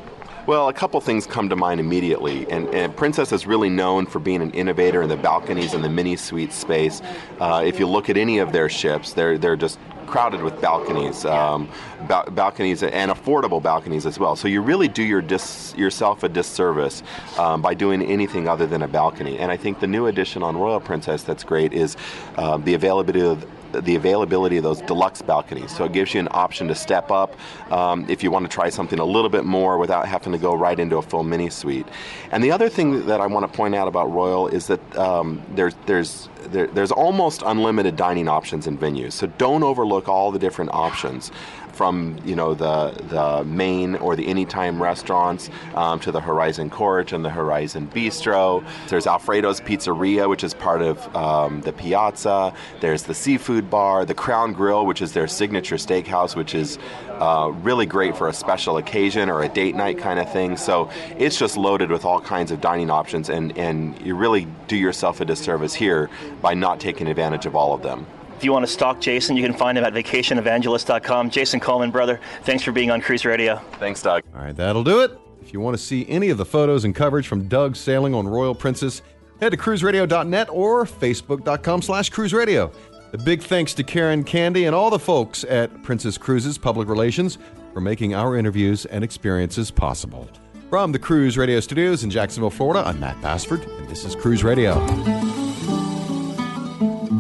Well, 0.45 0.69
a 0.69 0.73
couple 0.73 1.01
things 1.01 1.25
come 1.25 1.49
to 1.51 1.57
mind 1.57 1.79
immediately, 1.79 2.51
and, 2.51 2.69
and, 2.75 2.97
Princess 2.97 3.31
is 3.31 3.47
really 3.47 3.69
known 3.69 4.07
for 4.07 4.19
being 4.19 4.43
an 4.43 4.51
innovator 4.51 5.01
in 5.01 5.09
the 5.09 5.17
balconies 5.17 5.73
and 5.73 5.85
the 5.85 5.89
mini 5.89 6.17
suite 6.17 6.53
space. 6.53 7.01
Uh, 7.39 7.63
if 7.65 7.79
you 7.79 7.87
look 7.87 8.11
at 8.11 8.17
any 8.17 8.39
of 8.39 8.51
their 8.51 8.69
ships, 8.69 9.13
they're 9.13 9.39
they're 9.39 9.55
just 9.55 9.79
crowded 10.09 10.43
with 10.43 10.61
balconies, 10.61 11.25
um, 11.25 11.69
ba- 12.09 12.29
balconies 12.33 12.83
and 12.83 13.13
affordable 13.13 13.63
balconies 13.63 14.05
as 14.05 14.19
well. 14.19 14.35
So 14.35 14.49
you 14.49 14.63
really 14.63 14.89
do 14.89 15.05
your 15.05 15.23
dis- 15.23 15.75
yourself 15.77 16.25
a 16.25 16.29
disservice 16.29 17.05
um, 17.39 17.63
by 17.63 17.75
doing 17.75 18.03
anything 18.03 18.49
other 18.49 18.67
than 18.67 18.83
a 18.83 18.89
balcony. 18.89 19.39
And 19.39 19.51
I 19.51 19.57
think 19.57 19.79
the 19.79 19.87
new 19.87 20.07
addition 20.07 20.43
on 20.43 20.57
Royal 20.57 20.81
Princess 20.81 21.23
that's 21.23 21.45
great 21.45 21.73
is 21.73 21.97
um, 22.37 22.65
the 22.65 22.75
availability 22.75 23.21
of 23.21 23.47
the 23.73 23.95
availability 23.95 24.57
of 24.57 24.63
those 24.63 24.81
deluxe 24.83 25.23
balconies. 25.23 25.75
So 25.75 25.85
it 25.85 25.93
gives 25.93 26.15
you 26.15 26.21
an 26.21 26.29
option 26.31 26.69
to 26.69 26.75
step 26.75 27.11
up 27.11 27.37
um, 27.71 28.07
if 28.09 28.23
you 28.23 28.31
want 28.31 28.49
to 28.49 28.55
try 28.55 28.69
something 28.69 28.99
a 28.99 29.05
little 29.05 29.31
bit 29.31 29.45
more 29.45 29.79
without 29.79 30.07
having 30.07 30.33
to 30.33 30.39
go 30.39 30.55
right 30.55 30.79
into 30.79 30.97
a 30.97 31.03
full 31.03 31.23
mini 31.23 31.51
suite. 31.51 31.87
And 32.31 32.43
the 32.43 32.53
other 32.53 32.69
thing 32.69 33.07
that 33.07 33.21
I 33.21 33.27
want 33.27 33.51
to 33.51 33.57
point 33.57 33.75
out 33.75 33.89
about 33.89 34.13
Royal 34.13 34.49
is 34.49 34.67
that 34.67 34.97
um, 34.97 35.43
there's 35.55 35.75
there's 35.87 36.29
there, 36.45 36.67
there's 36.67 36.93
almost 36.93 37.43
unlimited 37.45 37.97
dining 37.97 38.29
options 38.29 38.67
and 38.67 38.79
venues. 38.79 39.13
So 39.13 39.27
don't 39.27 39.63
overlook 39.63 40.09
all 40.09 40.33
the 40.33 40.39
different 40.39 40.73
options 40.73 41.31
from 41.73 42.19
you 42.25 42.37
know 42.37 42.55
the 42.55 42.91
the 43.09 43.45
main 43.45 43.97
or 43.97 44.17
the 44.17 44.27
anytime 44.27 44.83
restaurants 44.83 45.51
um, 45.75 46.01
to 46.01 46.13
the 46.13 46.21
Horizon 46.21 46.71
Court 46.71 47.13
and 47.13 47.25
the 47.25 47.31
Horizon 47.31 47.89
Bistro. 47.89 48.65
There's 48.89 49.07
Alfredo's 49.07 49.61
Pizzeria, 49.61 50.29
which 50.29 50.45
is 50.45 50.55
part 50.55 50.83
of 50.83 51.17
um, 51.17 51.61
the 51.63 51.73
Piazza. 51.73 52.55
There's 52.81 53.05
the 53.05 53.15
Seafood 53.15 53.71
Bar, 53.71 54.05
the 54.05 54.15
Crown 54.15 54.53
Grill, 54.53 54.87
which 54.87 55.03
is 55.03 55.13
their 55.13 55.29
signature 55.29 55.77
steakhouse, 55.77 56.37
which 56.37 56.55
is 56.55 56.79
uh, 57.11 57.53
really 57.63 57.87
great 57.87 58.17
for 58.17 58.29
a 58.29 58.33
special 58.33 58.77
occasion 58.79 59.29
or 59.29 59.43
a 59.43 59.49
date 59.49 59.75
night 59.75 59.99
kind 59.99 60.19
of 60.19 60.33
thing. 60.33 60.57
So 60.57 60.91
it's 61.19 61.39
just 61.39 61.57
loaded 61.57 61.91
with 61.91 62.05
all 62.05 62.21
kinds 62.21 62.51
of 62.51 62.61
dining 62.61 62.91
options, 62.91 63.29
and 63.29 63.57
and 63.57 64.01
you 64.01 64.15
really 64.15 64.47
do 64.69 64.77
yourself 64.77 65.21
a 65.21 65.25
disservice 65.25 65.75
here 65.75 66.11
by 66.41 66.55
not 66.55 66.81
taking 66.81 67.07
advantage 67.07 67.47
of 67.47 67.55
all 67.55 67.75
of 67.75 67.83
them. 67.83 68.07
If 68.43 68.47
you 68.47 68.53
want 68.53 68.67
to 68.67 68.73
stalk 68.73 69.01
Jason, 69.01 69.37
you 69.37 69.45
can 69.45 69.55
find 69.55 69.79
him 69.79 69.85
at 69.85 69.93
vacationevangelist.com. 69.93 71.31
Jason 71.31 71.61
Coleman, 71.61 71.93
brother, 71.93 72.19
thanks 72.43 72.65
for 72.65 72.73
being 72.73 72.91
on 72.91 73.01
Cruise 73.01 73.25
Radio. 73.25 73.63
Thanks, 73.79 74.03
Doug. 74.03 74.25
All 74.35 74.43
right, 74.43 74.57
that'll 74.57 74.83
do 74.83 75.03
it. 75.03 75.17
If 75.41 75.53
you 75.53 75.61
want 75.61 75.77
to 75.77 75.81
see 75.81 76.05
any 76.09 76.29
of 76.29 76.39
the 76.39 76.45
photos 76.45 76.85
and 76.85 76.93
coverage 76.93 77.29
from 77.29 77.47
Doug 77.47 77.77
sailing 77.77 78.17
on 78.17 78.27
Royal 78.27 78.53
Princess, 78.53 79.01
head 79.41 79.51
to 79.51 79.57
cruiseradio.net 79.57 80.49
or 80.51 80.85
facebook.com 80.85 81.83
slash 81.83 82.11
cruiseradio. 82.11 82.75
A 83.13 83.19
big 83.19 83.45
thanks 83.45 83.75
to 83.75 83.85
Karen 83.85 84.25
Candy 84.25 84.65
and 84.65 84.75
all 84.75 84.91
the 84.91 84.99
folks 84.99 85.45
at 85.45 85.85
Princess 85.85 86.19
Cruises 86.19 86.59
Public 86.59 86.89
Relations 86.89 87.39
for 87.73 87.81
making 87.81 88.13
our 88.13 88.37
interviews 88.37 88.87
and 88.87 89.05
experiences 89.05 89.71
possible. 89.71 90.29
From 90.69 90.91
the 90.91 90.99
Cruise 90.99 91.39
Radio 91.39 91.61
Studios 91.61 92.03
in 92.03 92.11
Jacksonville, 92.11 92.51
Florida, 92.51 92.83
I'm 92.85 92.99
Matt 92.99 93.23
Bassford, 93.23 93.63
and 93.63 93.89
this 93.89 94.05
is 94.05 94.17
Cruise 94.17 94.43
Radio. 94.43 95.52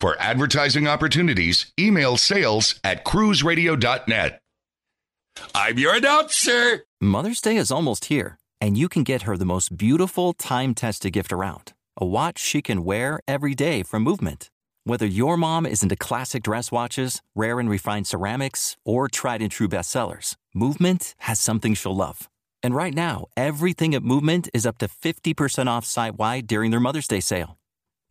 For 0.00 0.14
advertising 0.20 0.86
opportunities, 0.86 1.72
email 1.80 2.18
sales 2.18 2.78
at 2.84 3.04
cruiseradio.net. 3.04 4.40
I'm 5.54 5.78
your 5.78 5.94
announcer. 5.94 6.84
Mother's 7.00 7.40
Day 7.40 7.56
is 7.56 7.70
almost 7.70 8.06
here, 8.06 8.38
and 8.60 8.76
you 8.76 8.90
can 8.90 9.04
get 9.04 9.22
her 9.22 9.38
the 9.38 9.46
most 9.46 9.76
beautiful 9.76 10.34
time 10.34 10.74
tested 10.74 11.12
gift 11.14 11.32
around 11.32 11.72
a 11.98 12.04
watch 12.04 12.38
she 12.38 12.60
can 12.60 12.84
wear 12.84 13.20
every 13.26 13.54
day 13.54 13.82
from 13.82 14.02
Movement. 14.02 14.50
Whether 14.84 15.06
your 15.06 15.38
mom 15.38 15.64
is 15.64 15.82
into 15.82 15.96
classic 15.96 16.42
dress 16.42 16.70
watches, 16.70 17.22
rare 17.34 17.58
and 17.58 17.70
refined 17.70 18.06
ceramics, 18.06 18.76
or 18.84 19.08
tried 19.08 19.40
and 19.40 19.50
true 19.50 19.66
bestsellers, 19.68 20.36
Movement 20.54 21.14
has 21.20 21.40
something 21.40 21.72
she'll 21.72 21.96
love. 21.96 22.28
And 22.62 22.74
right 22.74 22.92
now, 22.92 23.28
everything 23.34 23.94
at 23.94 24.02
Movement 24.02 24.50
is 24.52 24.66
up 24.66 24.76
to 24.78 24.88
50% 24.88 25.68
off 25.68 25.86
site 25.86 26.16
wide 26.16 26.46
during 26.46 26.70
their 26.70 26.80
Mother's 26.80 27.08
Day 27.08 27.20
sale. 27.20 27.56